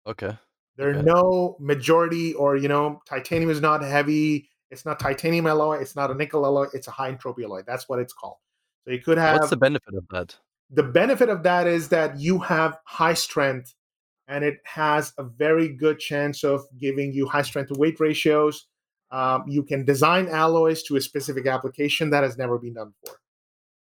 Okay. 0.06 0.38
There 0.76 0.90
okay. 0.90 1.00
are 1.00 1.04
no 1.04 1.56
majority 1.60 2.34
or, 2.34 2.58
you 2.58 2.68
know, 2.68 3.02
titanium 3.08 3.50
is 3.50 3.62
not 3.62 3.82
heavy. 3.82 4.50
It's 4.72 4.86
not 4.86 5.00
titanium 5.00 5.48
alloy. 5.48 5.78
It's 5.78 5.96
not 5.96 6.12
a 6.12 6.16
nickel 6.16 6.46
alloy. 6.46 6.66
It's 6.74 6.90
a 6.90 6.92
high 6.92 7.08
entropy 7.08 7.46
alloy. 7.46 7.62
That's 7.66 7.88
what 7.88 8.00
it's 8.00 8.12
called. 8.12 8.38
So 8.84 8.92
you 8.92 9.00
could 9.00 9.18
have. 9.18 9.40
What's 9.40 9.50
the 9.50 9.56
benefit 9.56 9.94
of 9.96 10.06
that? 10.12 10.36
The 10.70 10.84
benefit 10.84 11.30
of 11.30 11.44
that 11.44 11.66
is 11.66 11.88
that 11.90 12.20
you 12.20 12.40
have 12.40 12.78
high 12.86 13.14
strength 13.14 13.74
and 14.28 14.44
it 14.44 14.58
has 14.66 15.14
a 15.18 15.24
very 15.24 15.70
good 15.70 16.00
chance 16.00 16.44
of 16.44 16.66
giving 16.78 17.14
you 17.14 17.28
high 17.28 17.42
strength 17.42 17.70
to 17.70 17.80
weight 17.80 18.00
ratios. 18.00 18.68
Um, 19.14 19.46
you 19.48 19.62
can 19.62 19.86
design 19.86 20.28
alloys 20.28 20.82
to 20.84 20.96
a 20.96 21.02
specific 21.02 21.46
application 21.46 22.10
that 22.10 22.24
has 22.24 22.36
never 22.36 22.58
been 22.58 22.74
done 22.74 22.94
before. 23.00 23.20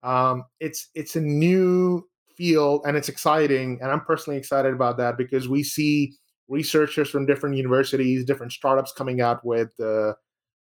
Um, 0.02 0.44
it's 0.58 0.88
it's 0.96 1.14
a 1.14 1.20
new 1.20 2.08
field 2.36 2.82
and 2.86 2.96
it's 2.96 3.08
exciting, 3.08 3.78
and 3.80 3.92
I'm 3.92 4.00
personally 4.00 4.36
excited 4.36 4.74
about 4.74 4.96
that 4.96 5.16
because 5.16 5.48
we 5.48 5.62
see 5.62 6.14
researchers 6.48 7.08
from 7.08 7.24
different 7.24 7.56
universities, 7.56 8.24
different 8.24 8.50
startups 8.52 8.92
coming 8.92 9.20
out 9.20 9.44
with 9.46 9.70
uh, 9.78 10.14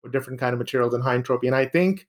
with 0.03 0.11
different 0.13 0.41
kind 0.41 0.55
of 0.55 0.59
materials 0.59 0.93
and 0.93 1.05
high 1.05 1.15
entropy, 1.15 1.47
and 1.47 1.55
I 1.55 1.67
think 1.67 2.09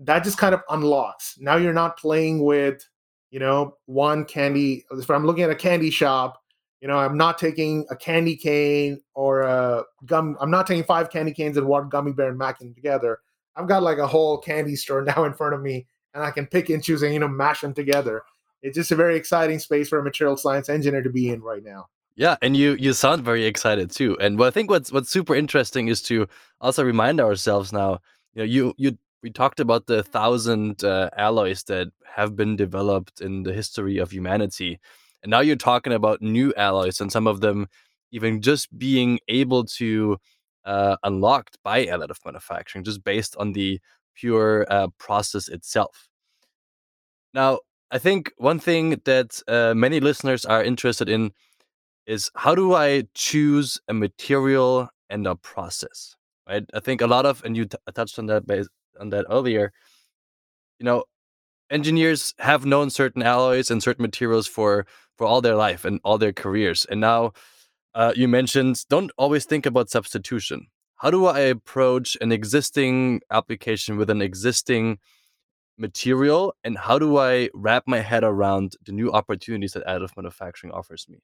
that 0.00 0.22
just 0.22 0.36
kind 0.36 0.54
of 0.54 0.60
unlocks. 0.68 1.36
Now 1.38 1.56
you're 1.56 1.72
not 1.72 1.96
playing 1.96 2.44
with 2.44 2.86
you 3.30 3.38
know 3.38 3.78
one 3.86 4.26
candy. 4.26 4.84
If 4.90 5.10
I'm 5.10 5.24
looking 5.24 5.44
at 5.44 5.50
a 5.50 5.56
candy 5.56 5.90
shop 5.90 6.43
you 6.84 6.88
know, 6.88 6.98
I'm 6.98 7.16
not 7.16 7.38
taking 7.38 7.86
a 7.88 7.96
candy 7.96 8.36
cane 8.36 9.00
or 9.14 9.40
a 9.40 9.84
gum. 10.04 10.36
I'm 10.38 10.50
not 10.50 10.66
taking 10.66 10.84
five 10.84 11.08
candy 11.08 11.32
canes 11.32 11.56
and 11.56 11.66
one 11.66 11.88
gummy 11.88 12.12
bear 12.12 12.28
and 12.28 12.38
macking 12.38 12.74
together. 12.74 13.20
I've 13.56 13.66
got 13.66 13.82
like 13.82 13.96
a 13.96 14.06
whole 14.06 14.36
candy 14.36 14.76
store 14.76 15.00
now 15.16 15.24
in 15.24 15.32
front 15.32 15.54
of 15.54 15.62
me, 15.62 15.86
and 16.12 16.22
I 16.22 16.30
can 16.30 16.46
pick 16.46 16.68
and 16.68 16.84
choose 16.84 17.02
and 17.02 17.14
you 17.14 17.20
know 17.20 17.26
mash 17.26 17.62
them 17.62 17.72
together. 17.72 18.22
It's 18.62 18.74
just 18.74 18.92
a 18.92 18.96
very 18.96 19.16
exciting 19.16 19.60
space 19.60 19.88
for 19.88 19.98
a 19.98 20.04
material 20.04 20.36
science 20.36 20.68
engineer 20.68 21.02
to 21.02 21.08
be 21.08 21.30
in 21.30 21.40
right 21.40 21.64
now. 21.64 21.86
Yeah, 22.16 22.36
and 22.42 22.54
you 22.54 22.76
you 22.78 22.92
sound 22.92 23.24
very 23.24 23.46
excited 23.46 23.90
too. 23.90 24.18
And 24.20 24.38
what 24.38 24.48
I 24.48 24.50
think 24.50 24.68
what's 24.68 24.92
what's 24.92 25.08
super 25.08 25.34
interesting 25.34 25.88
is 25.88 26.02
to 26.02 26.28
also 26.60 26.84
remind 26.84 27.18
ourselves 27.18 27.72
now. 27.72 28.00
You 28.34 28.42
know, 28.42 28.44
you 28.44 28.74
you 28.76 28.98
we 29.22 29.30
talked 29.30 29.58
about 29.58 29.86
the 29.86 30.02
thousand 30.02 30.84
uh, 30.84 31.08
alloys 31.16 31.62
that 31.64 31.88
have 32.14 32.36
been 32.36 32.56
developed 32.56 33.22
in 33.22 33.42
the 33.42 33.54
history 33.54 33.96
of 33.96 34.10
humanity 34.10 34.80
and 35.24 35.30
now 35.30 35.40
you're 35.40 35.56
talking 35.56 35.94
about 35.94 36.20
new 36.22 36.52
alloys 36.56 37.00
and 37.00 37.10
some 37.10 37.26
of 37.26 37.40
them 37.40 37.66
even 38.12 38.42
just 38.42 38.78
being 38.78 39.18
able 39.26 39.64
to 39.64 40.18
uh, 40.66 40.96
unlocked 41.02 41.58
by 41.64 41.86
additive 41.86 42.24
manufacturing, 42.24 42.84
just 42.84 43.02
based 43.02 43.34
on 43.38 43.52
the 43.52 43.80
pure 44.14 44.66
uh, 44.70 44.88
process 44.98 45.48
itself. 45.48 46.08
Now, 47.32 47.60
I 47.90 47.98
think 47.98 48.32
one 48.36 48.58
thing 48.58 49.00
that 49.04 49.40
uh, 49.48 49.74
many 49.74 49.98
listeners 49.98 50.44
are 50.44 50.62
interested 50.62 51.08
in 51.08 51.32
is 52.06 52.30
how 52.36 52.54
do 52.54 52.74
I 52.74 53.04
choose 53.14 53.80
a 53.88 53.94
material 53.94 54.88
and 55.08 55.26
a 55.26 55.36
process, 55.36 56.14
right? 56.48 56.64
I 56.74 56.80
think 56.80 57.00
a 57.00 57.06
lot 57.06 57.24
of, 57.24 57.42
and 57.44 57.56
you 57.56 57.66
touched 57.94 58.18
on 58.18 58.26
that 58.26 58.46
based 58.46 58.68
on 59.00 59.08
that 59.08 59.24
earlier. 59.30 59.72
You 60.78 60.84
know, 60.84 61.04
engineers 61.70 62.34
have 62.38 62.66
known 62.66 62.90
certain 62.90 63.22
alloys 63.22 63.70
and 63.70 63.82
certain 63.82 64.02
materials 64.02 64.46
for 64.46 64.86
for 65.16 65.26
all 65.26 65.40
their 65.40 65.56
life 65.56 65.84
and 65.84 66.00
all 66.04 66.18
their 66.18 66.32
careers 66.32 66.84
and 66.90 67.00
now 67.00 67.32
uh, 67.94 68.12
you 68.16 68.26
mentioned 68.26 68.84
don't 68.88 69.10
always 69.16 69.44
think 69.44 69.66
about 69.66 69.90
substitution. 69.90 70.66
How 70.96 71.10
do 71.10 71.26
i 71.26 71.40
approach 71.40 72.16
an 72.20 72.32
existing 72.32 73.20
application 73.30 73.96
with 73.96 74.10
an 74.10 74.20
existing 74.20 74.98
material 75.76 76.54
and 76.62 76.78
how 76.78 76.98
do 76.98 77.18
i 77.18 77.50
wrap 77.52 77.84
my 77.86 77.98
head 77.98 78.22
around 78.24 78.76
the 78.86 78.92
new 78.92 79.10
opportunities 79.10 79.72
that 79.72 79.84
additive 79.86 80.16
manufacturing 80.16 80.72
offers 80.72 81.06
me? 81.08 81.18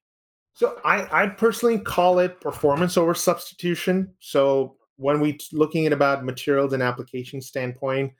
So 0.52 0.80
i 0.84 1.22
i 1.22 1.26
personally 1.26 1.78
call 1.78 2.18
it 2.18 2.40
performance 2.40 2.96
over 2.96 3.14
substitution. 3.14 4.14
So 4.20 4.76
when 4.96 5.20
we 5.20 5.38
looking 5.52 5.86
at 5.86 5.92
about 5.92 6.24
materials 6.24 6.72
and 6.72 6.82
application 6.82 7.40
standpoint 7.40 8.12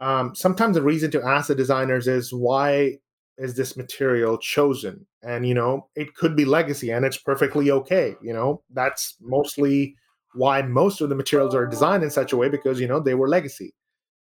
um, 0.00 0.34
sometimes 0.34 0.74
the 0.74 0.82
reason 0.82 1.10
to 1.12 1.22
ask 1.22 1.48
the 1.48 1.54
designers 1.54 2.06
is 2.06 2.32
why 2.32 2.98
is 3.38 3.54
this 3.56 3.76
material 3.76 4.38
chosen? 4.38 5.06
And 5.22 5.46
you 5.46 5.54
know 5.54 5.88
it 5.96 6.14
could 6.14 6.36
be 6.36 6.44
legacy 6.44 6.90
and 6.90 7.04
it's 7.04 7.18
perfectly 7.18 7.70
okay 7.70 8.14
you 8.22 8.32
know? 8.32 8.62
That's 8.72 9.16
mostly 9.20 9.96
why 10.34 10.62
most 10.62 11.00
of 11.00 11.08
the 11.08 11.14
materials 11.14 11.54
are 11.54 11.66
designed 11.66 12.02
in 12.02 12.10
such 12.10 12.32
a 12.32 12.36
way 12.36 12.48
because 12.48 12.80
you 12.80 12.88
know 12.88 13.00
they 13.00 13.14
were 13.14 13.28
legacy 13.28 13.74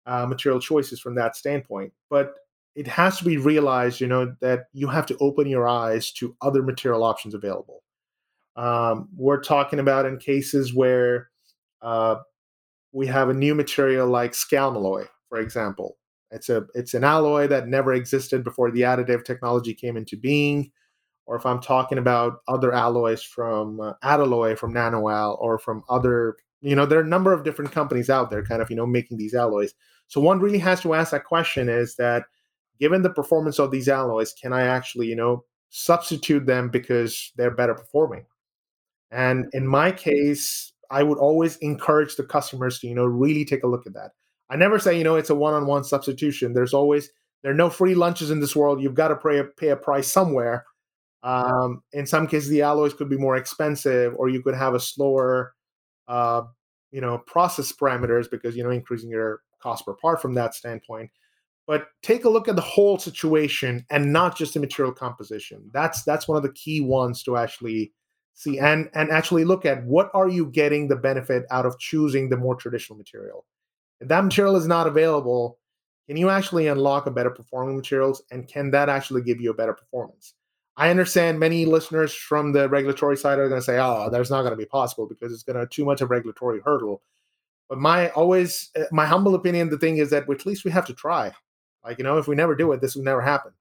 uh, 0.06 0.26
material 0.26 0.60
choices 0.60 1.00
from 1.00 1.14
that 1.16 1.36
standpoint. 1.36 1.92
But 2.08 2.34
it 2.74 2.86
has 2.86 3.18
to 3.18 3.24
be 3.24 3.36
realized 3.36 4.00
you 4.00 4.06
know 4.06 4.34
that 4.40 4.64
you 4.72 4.88
have 4.88 5.06
to 5.06 5.16
open 5.18 5.48
your 5.48 5.68
eyes 5.68 6.12
to 6.12 6.36
other 6.42 6.62
material 6.62 7.04
options 7.04 7.34
available. 7.34 7.82
Um, 8.56 9.08
we're 9.16 9.42
talking 9.42 9.78
about 9.78 10.06
in 10.06 10.18
cases 10.18 10.74
where 10.74 11.30
uh, 11.82 12.16
we 12.92 13.06
have 13.06 13.28
a 13.28 13.34
new 13.34 13.54
material 13.54 14.08
like 14.08 14.32
scalmalloy 14.32 15.06
for 15.28 15.38
example. 15.40 15.96
It's 16.30 16.48
a 16.48 16.66
it's 16.74 16.94
an 16.94 17.04
alloy 17.04 17.46
that 17.48 17.68
never 17.68 17.92
existed 17.92 18.44
before 18.44 18.70
the 18.70 18.82
additive 18.82 19.24
technology 19.24 19.74
came 19.74 19.96
into 19.96 20.16
being. 20.16 20.70
Or 21.26 21.36
if 21.36 21.46
I'm 21.46 21.60
talking 21.60 21.98
about 21.98 22.38
other 22.48 22.72
alloys 22.72 23.22
from 23.22 23.80
uh, 23.80 23.92
from 24.02 24.74
NanoAl, 24.74 25.40
or 25.40 25.58
from 25.58 25.84
other, 25.88 26.36
you 26.60 26.74
know, 26.74 26.86
there 26.86 26.98
are 26.98 27.02
a 27.02 27.08
number 27.08 27.32
of 27.32 27.44
different 27.44 27.72
companies 27.72 28.10
out 28.10 28.30
there 28.30 28.44
kind 28.44 28.60
of, 28.60 28.70
you 28.70 28.76
know, 28.76 28.86
making 28.86 29.16
these 29.16 29.34
alloys. 29.34 29.74
So 30.08 30.20
one 30.20 30.40
really 30.40 30.58
has 30.58 30.80
to 30.80 30.94
ask 30.94 31.12
that 31.12 31.24
question 31.24 31.68
is 31.68 31.94
that 31.96 32.24
given 32.80 33.02
the 33.02 33.10
performance 33.10 33.60
of 33.60 33.70
these 33.70 33.88
alloys, 33.88 34.32
can 34.32 34.52
I 34.52 34.62
actually, 34.62 35.06
you 35.06 35.14
know, 35.14 35.44
substitute 35.68 36.46
them 36.46 36.68
because 36.68 37.32
they're 37.36 37.54
better 37.54 37.74
performing? 37.74 38.26
And 39.12 39.46
in 39.52 39.66
my 39.66 39.92
case, 39.92 40.72
I 40.90 41.04
would 41.04 41.18
always 41.18 41.56
encourage 41.58 42.16
the 42.16 42.24
customers 42.24 42.80
to, 42.80 42.88
you 42.88 42.94
know, 42.94 43.04
really 43.04 43.44
take 43.44 43.62
a 43.62 43.68
look 43.68 43.86
at 43.86 43.94
that. 43.94 44.10
I 44.50 44.56
never 44.56 44.78
say, 44.78 44.98
you 44.98 45.04
know, 45.04 45.16
it's 45.16 45.30
a 45.30 45.34
one-on-one 45.34 45.84
substitution. 45.84 46.52
There's 46.52 46.74
always 46.74 47.10
there 47.42 47.52
are 47.52 47.56
no 47.56 47.70
free 47.70 47.94
lunches 47.94 48.30
in 48.30 48.40
this 48.40 48.56
world. 48.56 48.82
You've 48.82 48.94
got 48.94 49.08
to 49.08 49.16
pay 49.16 49.38
a, 49.38 49.44
pay 49.44 49.68
a 49.68 49.76
price 49.76 50.08
somewhere. 50.08 50.66
Um, 51.22 51.82
in 51.92 52.06
some 52.06 52.26
cases, 52.26 52.48
the 52.50 52.62
alloys 52.62 52.94
could 52.94 53.08
be 53.08 53.16
more 53.16 53.36
expensive, 53.36 54.14
or 54.16 54.28
you 54.28 54.42
could 54.42 54.54
have 54.54 54.74
a 54.74 54.80
slower, 54.80 55.54
uh, 56.08 56.42
you 56.90 57.00
know, 57.00 57.18
process 57.18 57.72
parameters 57.72 58.30
because 58.30 58.56
you 58.56 58.64
know 58.64 58.70
increasing 58.70 59.10
your 59.10 59.40
cost 59.62 59.86
per 59.86 59.94
part 59.94 60.20
from 60.20 60.34
that 60.34 60.54
standpoint. 60.54 61.10
But 61.66 61.86
take 62.02 62.24
a 62.24 62.30
look 62.30 62.48
at 62.48 62.56
the 62.56 62.62
whole 62.62 62.98
situation 62.98 63.86
and 63.90 64.12
not 64.12 64.36
just 64.36 64.54
the 64.54 64.60
material 64.60 64.92
composition. 64.92 65.70
That's 65.72 66.02
that's 66.02 66.26
one 66.26 66.36
of 66.36 66.42
the 66.42 66.52
key 66.52 66.80
ones 66.80 67.22
to 67.22 67.36
actually 67.36 67.92
see 68.34 68.58
and 68.58 68.90
and 68.94 69.10
actually 69.10 69.44
look 69.44 69.64
at 69.64 69.84
what 69.84 70.10
are 70.14 70.28
you 70.28 70.46
getting 70.46 70.88
the 70.88 70.96
benefit 70.96 71.44
out 71.50 71.66
of 71.66 71.78
choosing 71.78 72.28
the 72.28 72.36
more 72.36 72.56
traditional 72.56 72.96
material 72.96 73.44
if 74.00 74.08
that 74.08 74.24
material 74.24 74.56
is 74.56 74.66
not 74.66 74.86
available, 74.86 75.58
can 76.08 76.16
you 76.16 76.30
actually 76.30 76.66
unlock 76.66 77.06
a 77.06 77.10
better 77.10 77.30
performing 77.30 77.76
materials 77.76 78.22
and 78.30 78.48
can 78.48 78.70
that 78.72 78.88
actually 78.88 79.22
give 79.22 79.40
you 79.40 79.50
a 79.50 79.54
better 79.54 79.74
performance? 79.74 80.34
I 80.76 80.90
understand 80.90 81.38
many 81.38 81.66
listeners 81.66 82.14
from 82.14 82.52
the 82.52 82.68
regulatory 82.68 83.16
side 83.16 83.38
are 83.38 83.48
going 83.48 83.60
to 83.60 83.64
say, 83.64 83.78
oh, 83.78 84.08
that's 84.10 84.30
not 84.30 84.42
going 84.42 84.52
to 84.52 84.56
be 84.56 84.64
possible 84.64 85.06
because 85.06 85.32
it's 85.32 85.42
going 85.42 85.58
to 85.58 85.66
too 85.66 85.84
much 85.84 86.00
of 86.00 86.06
a 86.06 86.14
regulatory 86.14 86.60
hurdle. 86.64 87.02
But 87.68 87.78
my 87.78 88.08
always 88.10 88.70
uh, 88.76 88.84
my 88.90 89.06
humble 89.06 89.34
opinion, 89.34 89.70
the 89.70 89.78
thing 89.78 89.98
is 89.98 90.10
that 90.10 90.28
at 90.28 90.46
least 90.46 90.64
we 90.64 90.70
have 90.70 90.86
to 90.86 90.94
try. 90.94 91.32
Like 91.84 91.98
you 91.98 92.04
know, 92.04 92.18
if 92.18 92.26
we 92.26 92.34
never 92.34 92.54
do 92.54 92.72
it, 92.72 92.80
this 92.80 92.96
will 92.96 93.04
never 93.04 93.20
happen. 93.20 93.52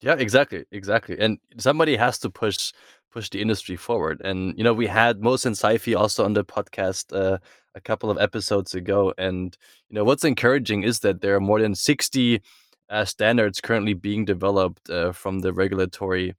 Yeah, 0.00 0.14
exactly, 0.18 0.64
exactly. 0.70 1.18
And 1.18 1.38
somebody 1.58 1.96
has 1.96 2.18
to 2.20 2.30
push 2.30 2.72
push 3.12 3.30
the 3.30 3.40
industry 3.40 3.76
forward. 3.76 4.20
And 4.24 4.56
you 4.58 4.64
know, 4.64 4.74
we 4.74 4.86
had 4.86 5.20
Mohsen 5.20 5.52
Seifi 5.56 5.96
also 5.98 6.24
on 6.24 6.34
the 6.34 6.44
podcast 6.44 7.14
uh, 7.16 7.38
a 7.74 7.80
couple 7.80 8.10
of 8.10 8.18
episodes 8.18 8.74
ago. 8.74 9.14
And 9.16 9.56
you 9.88 9.94
know, 9.94 10.04
what's 10.04 10.24
encouraging 10.24 10.82
is 10.82 11.00
that 11.00 11.20
there 11.22 11.34
are 11.34 11.40
more 11.40 11.60
than 11.60 11.74
sixty 11.74 12.42
uh, 12.90 13.04
standards 13.04 13.60
currently 13.60 13.94
being 13.94 14.24
developed 14.24 14.88
uh, 14.90 15.12
from 15.12 15.40
the 15.40 15.52
regulatory 15.52 16.34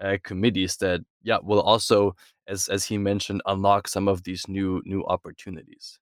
uh, 0.00 0.16
committees 0.24 0.76
that, 0.78 1.00
yeah, 1.22 1.38
will 1.42 1.60
also, 1.60 2.16
as 2.48 2.68
as 2.68 2.84
he 2.86 2.96
mentioned, 2.98 3.42
unlock 3.46 3.86
some 3.88 4.08
of 4.08 4.24
these 4.24 4.48
new 4.48 4.80
new 4.86 5.04
opportunities. 5.06 5.98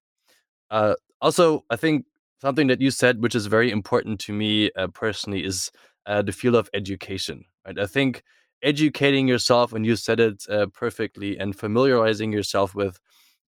Uh, 0.69 0.95
also, 1.21 1.63
I 1.69 1.75
think 1.75 2.05
something 2.41 2.67
that 2.67 2.81
you 2.81 2.91
said, 2.91 3.21
which 3.21 3.35
is 3.35 3.45
very 3.47 3.71
important 3.71 4.19
to 4.21 4.33
me 4.33 4.71
uh, 4.77 4.87
personally, 4.87 5.43
is 5.45 5.71
uh, 6.05 6.21
the 6.21 6.31
field 6.31 6.55
of 6.55 6.69
education. 6.73 7.45
Right? 7.65 7.79
I 7.79 7.85
think 7.85 8.23
educating 8.63 9.27
yourself, 9.27 9.73
and 9.73 9.85
you 9.85 9.95
said 9.95 10.19
it 10.19 10.45
uh, 10.49 10.67
perfectly, 10.73 11.37
and 11.37 11.55
familiarizing 11.55 12.31
yourself 12.31 12.75
with 12.75 12.99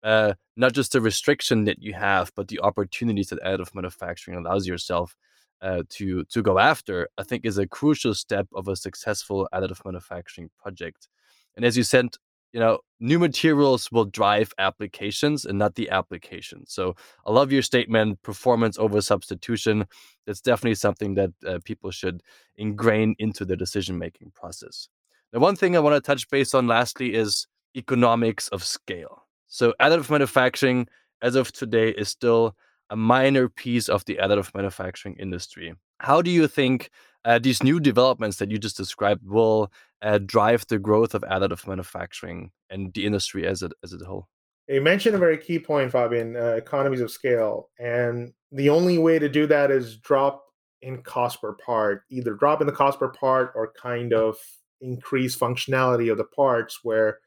uh, 0.04 0.34
not 0.56 0.74
just 0.74 0.94
the 0.94 1.02
restriction 1.02 1.66
that 1.66 1.82
you 1.82 1.94
have, 1.94 2.32
but 2.36 2.48
the 2.48 2.60
opportunities 2.62 3.30
that 3.30 3.42
additive 3.44 3.76
manufacturing 3.76 4.38
allows 4.38 4.66
yourself 4.66 5.16
uh, 5.62 5.84
to 5.90 6.24
to 6.26 6.42
go 6.42 6.58
after, 6.58 7.08
I 7.18 7.24
think 7.24 7.46
is 7.46 7.58
a 7.58 7.68
crucial 7.68 8.16
step 8.16 8.48
of 8.56 8.68
a 8.68 8.76
successful 8.76 9.48
additive 9.54 9.86
manufacturing 9.86 10.50
project. 10.62 11.08
And 11.56 11.66
as 11.66 11.78
you 11.78 11.84
said, 11.84 12.08
you 12.54 12.60
know, 12.60 12.80
new 13.00 13.18
materials 13.18 13.92
will 13.92 14.06
drive 14.06 14.54
applications 14.58 15.46
and 15.46 15.58
not 15.58 15.76
the 15.76 15.90
application. 15.90 16.66
So 16.68 16.96
I 17.26 17.32
love 17.32 17.52
your 17.52 17.62
statement, 17.62 18.22
performance 18.22 18.78
over 18.78 19.02
substitution. 19.02 19.86
It's 20.28 20.42
definitely 20.42 20.76
something 20.76 21.16
that 21.16 21.32
uh, 21.48 21.60
people 21.64 21.92
should 21.92 22.22
ingrain 22.58 23.16
into 23.20 23.46
the 23.46 23.56
decision 23.56 23.98
making 23.98 24.32
process. 24.36 24.90
The 25.32 25.40
one 25.40 25.56
thing 25.56 25.76
I 25.76 25.80
want 25.80 25.96
to 25.96 26.02
touch 26.02 26.30
base 26.30 26.54
on 26.54 26.68
lastly 26.68 27.14
is 27.14 27.48
economics 27.76 28.50
of 28.50 28.64
scale. 28.64 29.24
So 29.48 29.74
additive 29.80 30.10
manufacturing, 30.10 30.88
as 31.22 31.36
of 31.36 31.52
today, 31.54 31.90
is 31.90 32.10
still 32.10 32.56
a 32.90 32.98
minor 32.98 33.48
piece 33.48 33.88
of 33.88 34.04
the 34.06 34.18
additive 34.22 34.54
manufacturing 34.54 35.16
industry. 35.18 35.74
How 36.00 36.22
do 36.22 36.30
you 36.30 36.48
think 36.48 36.90
uh, 37.24 37.40
these 37.40 37.64
new 37.64 37.80
developments 37.80 38.38
that 38.38 38.52
you 38.52 38.58
just 38.58 38.76
described 38.76 39.22
will 39.26 39.72
uh, 40.02 40.20
drive 40.20 40.66
the 40.68 40.80
growth 40.80 41.14
of 41.14 41.22
additive 41.24 41.68
manufacturing 41.68 42.52
and 42.70 42.94
the 42.94 43.06
industry 43.06 43.46
as 43.46 43.62
a, 43.62 43.70
as 43.84 43.94
a 43.94 44.06
whole? 44.06 44.28
You 44.68 44.82
mentioned 44.82 45.16
a 45.16 45.20
very 45.20 45.38
key 45.38 45.60
point, 45.60 45.92
Fabian 45.92 46.36
uh, 46.36 46.54
economies 46.54 47.02
of 47.02 47.12
scale. 47.12 47.70
And 47.80 48.34
the 48.52 48.70
only 48.70 48.98
way 48.98 49.20
to 49.20 49.28
do 49.28 49.46
that 49.48 49.72
is 49.72 49.98
drop 49.98 50.44
in 50.82 51.02
cost 51.04 51.42
per 51.42 51.54
part, 51.54 52.04
either 52.10 52.34
drop 52.34 52.62
in 52.62 52.68
the 52.68 52.74
cost 52.74 53.00
per 53.00 53.10
part 53.10 53.52
or 53.56 53.74
kind 53.80 54.14
of 54.14 54.38
increase 54.82 55.38
functionality 55.38 56.12
of 56.12 56.18
the 56.18 56.24
parts 56.24 56.80
where 56.84 57.20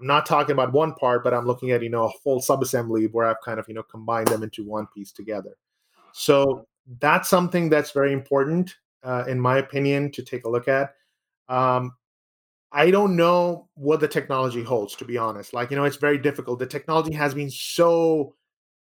I'm 0.00 0.06
not 0.06 0.26
talking 0.26 0.52
about 0.52 0.72
one 0.72 0.94
part, 0.94 1.24
but 1.24 1.32
I'm 1.32 1.46
looking 1.46 1.70
at, 1.70 1.82
you 1.82 1.88
know, 1.88 2.06
a 2.06 2.12
full 2.22 2.40
subassembly 2.40 3.08
where 3.12 3.26
I've 3.26 3.40
kind 3.44 3.58
of, 3.58 3.66
you 3.68 3.74
know, 3.74 3.82
combined 3.82 4.28
them 4.28 4.42
into 4.42 4.64
one 4.64 4.86
piece 4.94 5.12
together. 5.12 5.56
So 6.12 6.66
that's 7.00 7.28
something 7.28 7.68
that's 7.68 7.92
very 7.92 8.12
important, 8.12 8.74
uh, 9.02 9.24
in 9.26 9.40
my 9.40 9.58
opinion, 9.58 10.10
to 10.12 10.22
take 10.22 10.44
a 10.44 10.50
look 10.50 10.68
at. 10.68 10.94
Um, 11.48 11.92
I 12.76 12.90
don't 12.90 13.16
know 13.16 13.70
what 13.72 14.00
the 14.00 14.08
technology 14.08 14.62
holds, 14.62 14.94
to 14.96 15.06
be 15.06 15.16
honest. 15.16 15.54
Like, 15.54 15.70
you 15.70 15.78
know, 15.78 15.84
it's 15.84 15.96
very 15.96 16.18
difficult. 16.18 16.58
The 16.58 16.66
technology 16.66 17.14
has 17.14 17.32
been 17.32 17.50
so 17.50 18.34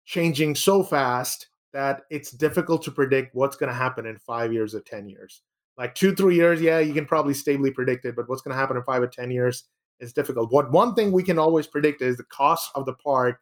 changing 0.05 0.55
so 0.55 0.81
fast 0.81 1.49
that 1.73 2.03
it's 2.09 2.31
difficult 2.31 2.83
to 2.83 2.91
predict 2.91 3.35
what's 3.35 3.57
going 3.57 3.67
to 3.67 3.75
happen 3.75 4.05
in 4.05 4.17
five 4.17 4.53
years 4.53 4.73
or 4.73 4.79
10 4.79 5.09
years. 5.09 5.41
Like 5.77 5.93
two, 5.93 6.15
three 6.15 6.35
years, 6.35 6.61
yeah, 6.61 6.79
you 6.79 6.93
can 6.93 7.05
probably 7.05 7.33
stably 7.33 7.69
predict 7.69 8.05
it, 8.05 8.15
but 8.15 8.29
what's 8.29 8.41
going 8.41 8.55
to 8.55 8.57
happen 8.57 8.77
in 8.77 8.83
five 8.83 9.01
or 9.01 9.07
10 9.07 9.29
years 9.29 9.65
is 9.99 10.13
difficult. 10.13 10.53
What 10.53 10.71
one 10.71 10.95
thing 10.95 11.11
we 11.11 11.21
can 11.21 11.37
always 11.37 11.67
predict 11.67 12.01
is 12.01 12.15
the 12.15 12.23
cost 12.23 12.71
of 12.75 12.85
the 12.85 12.93
part 12.93 13.39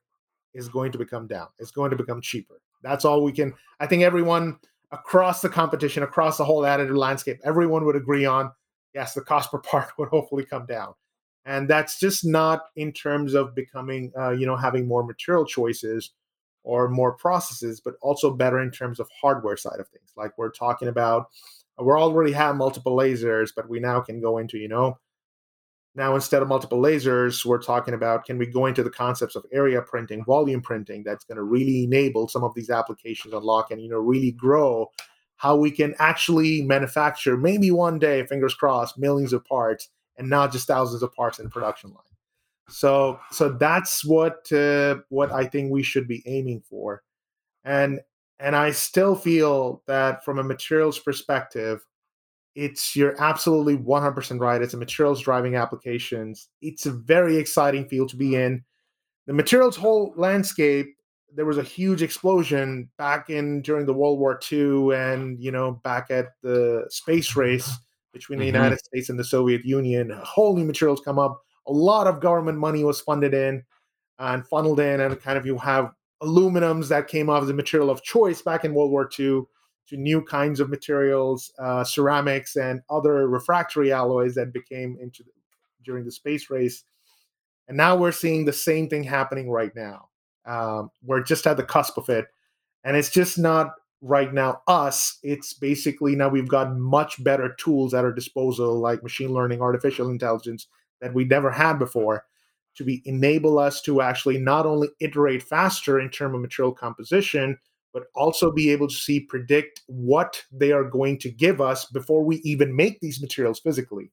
is 0.56 0.68
going 0.68 0.92
to 0.94 0.98
become 0.98 1.28
down. 1.28 1.50
It's 1.60 1.70
going 1.70 1.92
to 1.92 1.96
become 1.96 2.22
cheaper. 2.22 2.60
That's 2.82 3.06
all 3.06 3.24
we 3.24 3.34
can. 3.34 3.54
I 3.80 3.86
think 3.86 4.02
everyone 4.02 4.58
across 4.92 5.44
the 5.44 5.50
competition, 5.50 6.02
across 6.02 6.38
the 6.38 6.46
whole 6.46 6.64
additive 6.64 6.98
landscape, 6.98 7.40
everyone 7.44 7.86
would 7.86 7.96
agree 7.96 8.26
on 8.26 8.52
yes, 8.94 9.14
the 9.14 9.22
cost 9.22 9.52
per 9.52 9.60
part 9.60 9.92
would 9.98 10.10
hopefully 10.10 10.46
come 10.46 10.66
down. 10.66 10.94
And 11.46 11.68
that's 11.68 12.00
just 12.00 12.26
not 12.26 12.66
in 12.76 12.92
terms 12.92 13.34
of 13.34 13.56
becoming, 13.56 14.12
uh, 14.18 14.32
you 14.32 14.46
know, 14.46 14.56
having 14.56 14.88
more 14.88 15.04
material 15.04 15.46
choices 15.46 16.12
or 16.64 16.90
more 16.90 17.14
processes, 17.14 17.82
but 17.84 17.96
also 18.02 18.36
better 18.36 18.60
in 18.60 18.72
terms 18.72 19.00
of 19.00 19.10
hardware 19.22 19.58
side 19.58 19.80
of 19.80 19.88
things. 19.88 20.12
Like 20.16 20.38
we're 20.38 20.52
talking 20.52 20.90
about, 20.90 21.28
we 21.80 21.92
already 21.92 22.34
have 22.34 22.58
multiple 22.58 22.96
lasers, 22.96 23.52
but 23.56 23.70
we 23.70 23.80
now 23.80 24.02
can 24.02 24.22
go 24.22 24.38
into, 24.38 24.58
you 24.58 24.68
know, 24.68 25.00
now, 25.96 26.16
instead 26.16 26.42
of 26.42 26.48
multiple 26.48 26.80
lasers, 26.80 27.44
we're 27.46 27.62
talking 27.62 27.94
about 27.94 28.24
can 28.24 28.38
we 28.38 28.46
go 28.46 28.68
into 28.68 28.84
the 28.84 28.90
concepts 28.92 29.36
of 29.36 29.46
area 29.52 29.82
printing, 29.82 30.24
volume 30.24 30.62
printing 30.62 31.04
that's 31.04 31.26
going 31.26 31.38
to 31.38 31.44
really 31.44 31.84
enable 31.84 32.28
some 32.28 32.44
of 32.44 32.54
these 32.54 32.70
applications 32.70 33.34
unlock 33.34 33.72
and 33.72 33.82
you 33.82 33.90
know 33.90 33.98
really 33.98 34.32
grow 34.32 34.90
how 35.40 35.56
we 35.56 35.72
can 35.72 35.96
actually 36.00 36.62
manufacture 36.62 37.38
maybe 37.38 37.72
one 37.72 37.98
day, 37.98 38.26
fingers 38.26 38.54
crossed, 38.54 38.98
millions 38.98 39.32
of 39.32 39.44
parts 39.46 39.88
and 40.18 40.30
not 40.30 40.52
just 40.52 40.68
thousands 40.68 41.02
of 41.02 41.14
parts 41.14 41.40
in 41.40 41.50
production 41.50 41.92
line. 41.92 42.04
So 42.70 43.20
so 43.32 43.50
that's 43.50 44.04
what 44.06 44.52
uh, 44.52 44.98
what 45.08 45.32
I 45.32 45.46
think 45.46 45.72
we 45.72 45.82
should 45.82 46.08
be 46.08 46.22
aiming 46.26 46.62
for. 46.70 47.04
And 47.64 48.02
and 48.38 48.54
I 48.54 48.72
still 48.72 49.16
feel 49.16 49.82
that 49.88 50.26
from 50.26 50.40
a 50.40 50.44
materials 50.44 51.00
perspective, 51.00 51.86
it's 52.54 52.94
you're 52.94 53.20
absolutely 53.22 53.78
100% 53.78 54.40
right. 54.42 54.62
It's 54.62 54.74
a 54.74 54.78
materials 54.78 55.22
driving 55.22 55.56
applications. 55.56 56.50
It's 56.62 56.86
a 56.86 56.92
very 56.92 57.38
exciting 57.38 57.88
field 57.88 58.10
to 58.10 58.18
be 58.18 58.36
in. 58.36 58.64
The 59.26 59.34
materials 59.34 59.78
whole 59.78 60.14
landscape, 60.18 60.98
there 61.36 61.46
was 61.46 61.58
a 61.58 61.64
huge 61.64 62.02
explosion 62.02 62.90
back 62.98 63.30
in 63.30 63.62
during 63.62 63.86
the 63.86 63.94
World 63.94 64.20
War 64.20 64.40
II 64.52 64.96
and 64.96 65.40
you 65.40 65.52
know 65.52 65.80
back 65.84 66.10
at 66.10 66.28
the 66.42 66.86
space 66.90 67.36
race 67.36 67.72
between 68.14 68.40
the 68.40 68.46
mm-hmm. 68.46 68.56
United 68.56 68.80
States 68.80 69.10
and 69.10 69.20
the 69.20 69.24
Soviet 69.24 69.64
Union. 69.64 70.12
Whole 70.24 70.56
new 70.56 70.66
materials 70.66 71.02
come 71.04 71.20
up. 71.20 71.42
A 71.68 71.72
lot 71.72 72.08
of 72.08 72.20
government 72.20 72.58
money 72.58 72.84
was 72.84 73.02
funded 73.02 73.34
in 73.34 73.64
and 74.18 74.46
funneled 74.48 74.80
in, 74.80 75.00
and 75.00 75.20
kind 75.22 75.38
of 75.38 75.46
you 75.46 75.58
have 75.58 75.92
aluminums 76.22 76.90
that 76.90 77.08
came 77.08 77.30
off 77.30 77.44
as 77.44 77.50
a 77.50 77.54
material 77.54 77.90
of 77.90 78.04
choice 78.04 78.42
back 78.42 78.66
in 78.66 78.74
World 78.74 78.92
War 78.92 79.10
II 79.18 79.44
to 79.88 79.98
new 79.98 80.22
kinds 80.22 80.60
of 80.60 80.70
materials, 80.70 81.52
uh, 81.60 81.84
ceramics, 81.84 82.56
and 82.56 82.82
other 82.90 83.28
refractory 83.28 83.92
alloys 83.92 84.36
that 84.36 84.54
became 84.54 84.98
into 85.02 85.24
the, 85.24 85.32
during 85.84 86.06
the 86.06 86.12
space 86.12 86.50
race. 86.50 86.84
And 87.68 87.78
now 87.78 87.96
we're 87.96 88.12
seeing 88.12 88.46
the 88.46 88.54
same 88.54 88.90
thing 88.90 89.04
happening 89.04 89.50
right 89.50 89.76
now. 89.76 90.10
Um, 90.46 90.92
we're 91.04 91.24
just 91.24 91.46
at 91.48 91.58
the 91.58 91.64
cusp 91.64 91.98
of 91.98 92.10
it, 92.10 92.26
and 92.84 92.98
it's 92.98 93.10
just 93.10 93.38
not 93.38 93.74
right 94.02 94.34
now 94.34 94.62
us. 94.68 95.20
It's 95.24 95.54
basically 95.54 96.16
now 96.16 96.30
we've 96.30 96.48
got 96.48 96.76
much 96.78 97.22
better 97.24 97.56
tools 97.60 97.94
at 97.94 98.06
our 98.06 98.12
disposal, 98.12 98.80
like 98.80 99.04
machine 99.04 99.34
learning, 99.34 99.62
artificial 99.62 100.10
intelligence, 100.10 100.68
that 101.02 101.14
we 101.14 101.26
never 101.26 101.52
had 101.52 101.78
before, 101.78 102.26
to 102.76 102.84
be 102.84 103.02
enable 103.06 103.60
us 103.60 103.82
to 103.82 104.02
actually 104.02 104.38
not 104.38 104.66
only 104.66 104.90
iterate 105.00 105.44
faster 105.44 106.00
in 106.00 106.10
terms 106.10 106.36
of 106.36 106.42
material 106.42 106.74
composition, 106.74 107.58
but 107.94 108.04
also 108.16 108.52
be 108.52 108.70
able 108.70 108.88
to 108.88 108.96
see 108.96 109.20
predict 109.20 109.82
what 109.88 110.44
they 110.52 110.72
are 110.72 110.84
going 110.84 111.18
to 111.20 111.30
give 111.30 111.60
us 111.60 111.86
before 111.86 112.24
we 112.24 112.38
even 112.38 112.76
make 112.76 113.00
these 113.00 113.22
materials 113.22 113.60
physically. 113.60 114.12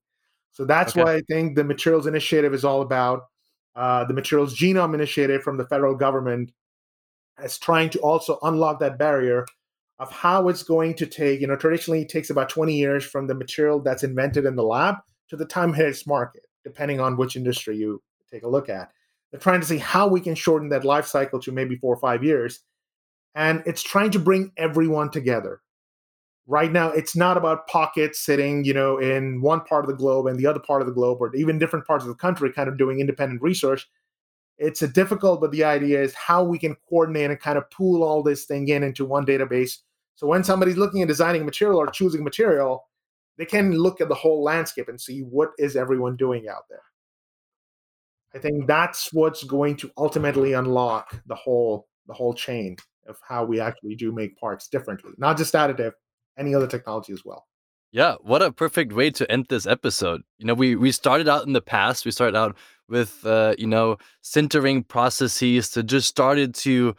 So 0.53 0.65
that's 0.65 0.93
okay. 0.93 1.05
why 1.05 1.15
I 1.17 1.21
think 1.29 1.55
the 1.55 1.65
materials 1.65 2.07
initiative 2.07 2.55
is 2.55 2.65
all 2.65 2.81
about. 2.81 3.25
Uh, 3.77 4.05
the 4.05 4.15
materials 4.15 4.59
genome 4.59 4.95
initiative 4.95 5.43
from 5.43 5.57
the 5.57 5.67
federal 5.67 5.95
government 5.95 6.51
is 7.45 7.59
trying 7.59 7.91
to 7.91 7.99
also 8.01 8.39
unlock 8.43 8.81
that 8.81 8.99
barrier 8.99 9.45
of 9.99 10.11
how 10.11 10.49
it's 10.49 10.63
going 10.63 10.95
to 10.95 11.07
take. 11.07 11.41
You 11.41 11.47
know, 11.47 11.57
traditionally 11.57 12.03
it 12.03 12.09
takes 12.09 12.31
about 12.31 12.49
20 12.49 12.75
years 12.75 13.05
from 13.05 13.27
the 13.27 13.35
material 13.35 13.81
that's 13.81 14.03
invented 14.03 14.47
in 14.47 14.57
the 14.57 14.63
lab 14.63 14.97
to 15.29 15.37
the 15.37 15.45
time 15.45 15.71
it 15.71 15.77
hits 15.77 16.07
market, 16.07 16.47
depending 16.65 17.01
on 17.01 17.17
which 17.17 17.37
industry 17.37 17.77
you 17.77 18.03
take 18.31 18.43
a 18.43 18.49
look 18.49 18.69
at. 18.69 18.91
They're 19.31 19.41
trying 19.41 19.61
to 19.61 19.67
see 19.67 19.79
how 19.79 20.09
we 20.09 20.21
can 20.21 20.35
shorten 20.35 20.71
that 20.71 20.85
life 20.85 21.07
cycle 21.07 21.41
to 21.41 21.53
maybe 21.53 21.77
four 21.77 21.95
or 21.95 22.01
five 22.01 22.25
years 22.25 22.61
and 23.37 23.63
it's 23.67 23.83
trying 23.83 24.11
to 24.11 24.19
bring 24.19 24.51
everyone 24.57 25.11
together 25.11 25.61
right 26.47 26.71
now 26.73 26.89
it's 26.91 27.17
not 27.17 27.37
about 27.37 27.67
pockets 27.67 28.21
sitting 28.21 28.65
you 28.65 28.73
know 28.73 28.99
in 28.99 29.41
one 29.41 29.61
part 29.63 29.85
of 29.85 29.91
the 29.91 29.97
globe 29.97 30.27
and 30.27 30.39
the 30.39 30.47
other 30.47 30.61
part 30.61 30.81
of 30.81 30.87
the 30.87 30.95
globe 30.95 31.19
or 31.21 31.35
even 31.35 31.59
different 31.59 31.87
parts 31.87 32.05
of 32.05 32.09
the 32.09 32.15
country 32.15 32.53
kind 32.53 32.69
of 32.69 32.79
doing 32.79 33.01
independent 33.01 33.43
research. 33.43 33.89
It's 34.59 34.83
a 34.83 34.89
difficult 34.89 35.41
but 35.41 35.51
the 35.51 35.65
idea 35.65 36.03
is 36.03 36.15
how 36.15 36.43
we 36.45 36.59
can 36.59 36.77
coordinate 36.89 37.31
and 37.31 37.41
kind 37.41 37.59
of 37.59 37.71
pool 37.71 38.03
all 38.03 38.23
this 38.23 38.45
thing 38.45 38.69
in 38.69 38.83
into 38.83 39.05
one 39.05 39.27
database. 39.27 39.79
So 40.15 40.27
when 40.27 40.45
somebody's 40.45 40.79
looking 40.79 41.03
at 41.03 41.09
designing 41.09 41.45
material 41.45 41.79
or 41.79 41.89
choosing 41.89 42.25
material 42.25 42.87
they 43.37 43.45
can 43.45 43.73
look 43.73 44.01
at 44.01 44.09
the 44.09 44.15
whole 44.15 44.43
landscape 44.43 44.89
and 44.89 45.01
see 45.01 45.21
what 45.21 45.51
is 45.59 45.77
everyone 45.77 46.17
doing 46.17 46.49
out 46.49 46.65
there. 46.71 46.83
I 48.35 48.39
think 48.39 48.67
that's 48.67 49.13
what's 49.13 49.45
going 49.45 49.77
to 49.79 49.91
ultimately 49.97 50.53
unlock 50.55 51.21
the 51.27 51.35
whole 51.35 51.89
the 52.07 52.15
whole 52.15 52.35
chain 52.35 52.77
of 53.09 53.19
how 53.27 53.45
we 53.45 53.61
actually 53.61 53.97
do 53.97 54.13
make 54.13 54.39
parts 54.39 54.69
differently, 54.69 55.13
not 55.19 55.37
just 55.37 55.55
additive, 55.55 55.93
any 56.39 56.55
other 56.55 56.67
technology 56.67 57.13
as 57.13 57.25
well. 57.25 57.47
Yeah, 57.93 58.17
what 58.21 58.43
a 58.43 58.53
perfect 58.53 58.93
way 58.93 59.11
to 59.13 59.31
end 59.31 59.47
this 59.49 59.67
episode. 59.67 60.23
You 60.39 60.47
know, 60.47 60.55
we 60.55 60.77
we 60.77 60.93
started 60.93 61.29
out 61.29 61.47
in 61.47 61.53
the 61.53 61.63
past. 61.63 62.05
We 62.05 62.11
started 62.11 62.37
out 62.37 62.57
with 62.89 63.25
uh, 63.25 63.55
you 63.59 63.67
know 63.67 63.97
sintering 64.23 64.87
processes 64.87 65.71
that 65.71 65.85
just 65.85 66.09
started 66.09 66.55
to 66.57 66.95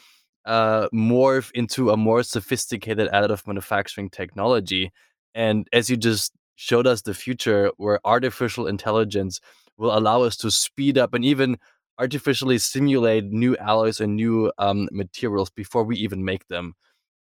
uh, 0.45 0.87
morph 0.93 1.51
into 1.53 1.91
a 1.91 1.97
more 1.97 2.23
sophisticated 2.23 3.09
additive 3.11 3.45
manufacturing 3.45 4.09
technology. 4.09 4.91
And 5.35 5.67
as 5.73 5.89
you 5.89 5.97
just 5.97 6.33
showed 6.55 6.87
us 6.87 7.01
the 7.01 7.13
future 7.13 7.71
where 7.77 7.99
artificial 8.05 8.65
intelligence 8.65 9.39
will 9.77 9.95
allow 9.95 10.23
us 10.23 10.35
to 10.37 10.49
speed 10.49 10.97
up 10.97 11.13
and 11.13 11.23
even 11.23 11.57
artificially 11.99 12.57
simulate 12.57 13.25
new 13.25 13.55
alloys 13.57 13.99
and 13.99 14.15
new 14.15 14.51
um, 14.57 14.87
materials 14.91 15.49
before 15.49 15.83
we 15.83 15.95
even 15.97 16.23
make 16.23 16.47
them. 16.47 16.73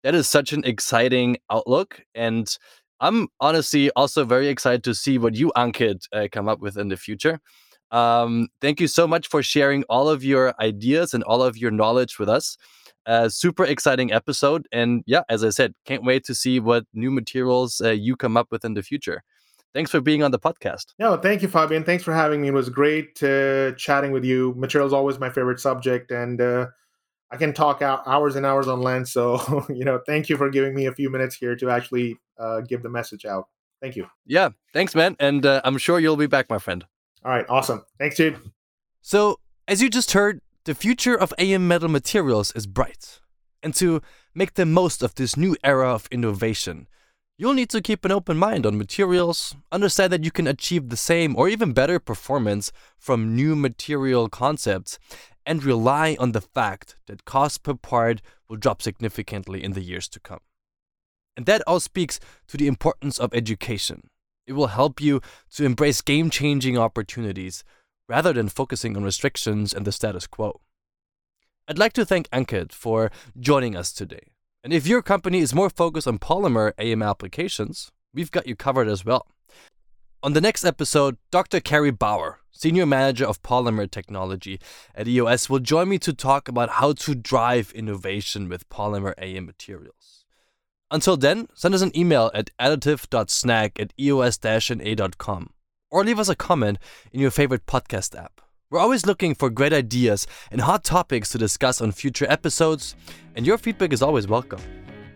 That 0.03 0.15
is 0.15 0.27
such 0.27 0.53
an 0.53 0.63
exciting 0.65 1.37
outlook. 1.49 2.01
And 2.15 2.57
I'm 2.99 3.27
honestly 3.39 3.89
also 3.91 4.25
very 4.25 4.47
excited 4.47 4.83
to 4.85 4.95
see 4.95 5.17
what 5.17 5.35
you, 5.35 5.51
Ankit, 5.55 6.07
uh, 6.13 6.27
come 6.31 6.47
up 6.47 6.59
with 6.59 6.77
in 6.77 6.89
the 6.89 6.97
future. 6.97 7.39
Um, 7.91 8.47
thank 8.61 8.79
you 8.79 8.87
so 8.87 9.05
much 9.07 9.27
for 9.27 9.43
sharing 9.43 9.83
all 9.89 10.07
of 10.07 10.23
your 10.23 10.53
ideas 10.61 11.13
and 11.13 11.23
all 11.23 11.43
of 11.43 11.57
your 11.57 11.71
knowledge 11.71 12.19
with 12.19 12.29
us. 12.29 12.57
Uh, 13.05 13.27
super 13.27 13.65
exciting 13.65 14.13
episode. 14.13 14.67
And 14.71 15.03
yeah, 15.07 15.23
as 15.29 15.43
I 15.43 15.49
said, 15.49 15.73
can't 15.85 16.03
wait 16.03 16.23
to 16.25 16.35
see 16.35 16.59
what 16.59 16.85
new 16.93 17.11
materials 17.11 17.81
uh, 17.83 17.89
you 17.89 18.15
come 18.15 18.37
up 18.37 18.47
with 18.51 18.63
in 18.63 18.75
the 18.75 18.83
future. 18.83 19.23
Thanks 19.73 19.89
for 19.89 20.01
being 20.01 20.21
on 20.21 20.31
the 20.31 20.39
podcast. 20.39 20.87
No, 20.99 21.17
thank 21.17 21.41
you, 21.41 21.47
Fabian. 21.47 21.83
Thanks 21.83 22.03
for 22.03 22.13
having 22.13 22.41
me. 22.41 22.49
It 22.49 22.53
was 22.53 22.69
great 22.69 23.21
uh, 23.23 23.71
chatting 23.73 24.11
with 24.11 24.25
you. 24.25 24.53
Material 24.57 24.85
is 24.85 24.93
always 24.93 25.17
my 25.17 25.29
favorite 25.29 25.59
subject, 25.61 26.11
and 26.11 26.41
uh, 26.41 26.67
I 27.31 27.37
can 27.37 27.53
talk 27.53 27.81
out 27.81 28.05
hours 28.05 28.35
and 28.35 28.45
hours 28.45 28.67
on 28.67 28.81
length. 28.81 29.09
So, 29.09 29.65
you 29.69 29.85
know, 29.85 30.01
thank 30.05 30.29
you 30.29 30.37
for 30.37 30.49
giving 30.49 30.75
me 30.75 30.85
a 30.85 30.93
few 30.93 31.09
minutes 31.09 31.35
here 31.35 31.55
to 31.55 31.69
actually 31.69 32.17
uh, 32.37 32.61
give 32.61 32.83
the 32.83 32.89
message 32.89 33.25
out. 33.25 33.47
Thank 33.81 33.95
you. 33.95 34.07
Yeah, 34.25 34.49
thanks, 34.73 34.93
man. 34.93 35.15
And 35.19 35.45
uh, 35.45 35.61
I'm 35.63 35.77
sure 35.77 35.99
you'll 35.99 36.17
be 36.17 36.27
back, 36.27 36.49
my 36.49 36.59
friend. 36.59 36.85
All 37.23 37.31
right, 37.31 37.45
awesome. 37.49 37.83
Thanks, 37.97 38.17
dude. 38.17 38.37
So, 39.01 39.39
as 39.67 39.81
you 39.81 39.89
just 39.89 40.11
heard, 40.11 40.41
the 40.65 40.75
future 40.75 41.15
of 41.15 41.33
AM 41.39 41.67
metal 41.67 41.89
materials 41.89 42.51
is 42.51 42.67
bright. 42.67 43.19
And 43.63 43.73
to 43.75 44.01
make 44.35 44.53
the 44.53 44.65
most 44.65 45.01
of 45.01 45.15
this 45.15 45.37
new 45.37 45.55
era 45.63 45.91
of 45.91 46.07
innovation, 46.11 46.87
you'll 47.37 47.53
need 47.53 47.69
to 47.69 47.81
keep 47.81 48.05
an 48.05 48.11
open 48.11 48.37
mind 48.37 48.65
on 48.65 48.77
materials, 48.77 49.55
understand 49.71 50.13
that 50.13 50.23
you 50.23 50.31
can 50.31 50.45
achieve 50.45 50.89
the 50.89 50.97
same 50.97 51.35
or 51.35 51.49
even 51.49 51.73
better 51.73 51.99
performance 51.99 52.71
from 52.99 53.35
new 53.35 53.55
material 53.55 54.29
concepts, 54.29 54.99
and 55.45 55.63
rely 55.63 56.15
on 56.19 56.31
the 56.31 56.41
fact 56.41 56.95
that 57.07 57.25
cost 57.25 57.63
per 57.63 57.73
part 57.73 58.21
will 58.47 58.57
drop 58.57 58.81
significantly 58.81 59.63
in 59.63 59.73
the 59.73 59.81
years 59.81 60.07
to 60.09 60.19
come. 60.19 60.39
And 61.35 61.45
that 61.45 61.63
all 61.65 61.79
speaks 61.79 62.19
to 62.47 62.57
the 62.57 62.67
importance 62.67 63.17
of 63.17 63.33
education. 63.33 64.09
It 64.45 64.53
will 64.53 64.67
help 64.67 64.99
you 64.99 65.21
to 65.55 65.65
embrace 65.65 66.01
game 66.01 66.29
changing 66.29 66.77
opportunities 66.77 67.63
rather 68.09 68.33
than 68.33 68.49
focusing 68.49 68.97
on 68.97 69.03
restrictions 69.03 69.73
and 69.73 69.85
the 69.85 69.91
status 69.91 70.27
quo. 70.27 70.61
I'd 71.67 71.77
like 71.77 71.93
to 71.93 72.05
thank 72.05 72.29
Ankit 72.31 72.73
for 72.73 73.11
joining 73.39 73.75
us 73.75 73.93
today. 73.93 74.31
And 74.63 74.73
if 74.73 74.85
your 74.85 75.01
company 75.01 75.39
is 75.39 75.55
more 75.55 75.69
focused 75.69 76.07
on 76.07 76.19
polymer 76.19 76.73
AM 76.77 77.01
applications, 77.01 77.91
we've 78.13 78.31
got 78.31 78.47
you 78.47 78.55
covered 78.55 78.87
as 78.87 79.05
well. 79.05 79.27
On 80.23 80.33
the 80.33 80.41
next 80.41 80.63
episode, 80.63 81.17
Dr. 81.31 81.59
Carrie 81.59 81.89
Bauer, 81.89 82.41
Senior 82.51 82.85
Manager 82.85 83.25
of 83.25 83.41
Polymer 83.41 83.89
Technology 83.89 84.59
at 84.93 85.07
EOS, 85.07 85.49
will 85.49 85.57
join 85.57 85.89
me 85.89 85.97
to 85.97 86.13
talk 86.13 86.47
about 86.47 86.69
how 86.69 86.93
to 86.93 87.15
drive 87.15 87.71
innovation 87.71 88.47
with 88.47 88.69
polymer 88.69 89.15
AM 89.17 89.47
materials. 89.47 90.25
Until 90.91 91.17
then, 91.17 91.47
send 91.55 91.73
us 91.73 91.81
an 91.81 91.97
email 91.97 92.29
at 92.35 92.51
additive.snack 92.59 93.79
at 93.79 93.93
eos-na.com 93.99 95.49
or 95.89 96.05
leave 96.05 96.19
us 96.19 96.29
a 96.29 96.35
comment 96.35 96.77
in 97.11 97.19
your 97.19 97.31
favorite 97.31 97.65
podcast 97.65 98.15
app. 98.15 98.41
We're 98.69 98.77
always 98.77 99.07
looking 99.07 99.33
for 99.33 99.49
great 99.49 99.73
ideas 99.73 100.27
and 100.51 100.61
hot 100.61 100.83
topics 100.83 101.29
to 101.29 101.39
discuss 101.39 101.81
on 101.81 101.93
future 101.93 102.29
episodes, 102.29 102.95
and 103.35 103.47
your 103.47 103.57
feedback 103.57 103.91
is 103.91 104.03
always 104.03 104.27
welcome. 104.27 104.61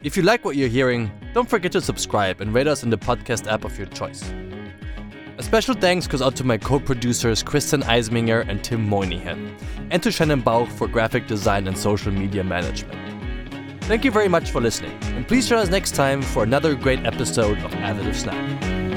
If 0.01 0.17
you 0.17 0.23
like 0.23 0.43
what 0.43 0.55
you're 0.55 0.67
hearing, 0.67 1.11
don't 1.35 1.49
forget 1.49 1.73
to 1.73 1.81
subscribe 1.81 2.41
and 2.41 2.55
rate 2.55 2.65
us 2.65 2.81
in 2.81 2.89
the 2.89 2.97
podcast 2.97 3.45
app 3.45 3.65
of 3.65 3.77
your 3.77 3.87
choice. 3.87 4.23
A 5.37 5.43
special 5.43 5.75
thanks 5.75 6.07
goes 6.07 6.21
out 6.21 6.33
to 6.37 6.45
my 6.45 6.57
co 6.57 6.79
producers 6.79 7.43
Kristen 7.43 7.81
Eisminger 7.81 8.47
and 8.47 8.63
Tim 8.63 8.87
Moynihan, 8.87 9.53
and 9.91 10.01
to 10.01 10.09
Shannon 10.09 10.41
Bauch 10.41 10.69
for 10.69 10.87
graphic 10.87 11.27
design 11.27 11.67
and 11.67 11.77
social 11.77 12.13
media 12.13 12.41
management. 12.41 12.97
Thank 13.83 14.05
you 14.05 14.11
very 14.11 14.29
much 14.29 14.49
for 14.51 14.61
listening, 14.61 14.97
and 15.03 15.27
please 15.27 15.49
join 15.49 15.59
us 15.59 15.69
next 15.69 15.93
time 15.93 16.21
for 16.21 16.43
another 16.43 16.73
great 16.73 17.05
episode 17.05 17.57
of 17.59 17.71
Additive 17.71 18.15
Snack. 18.15 18.94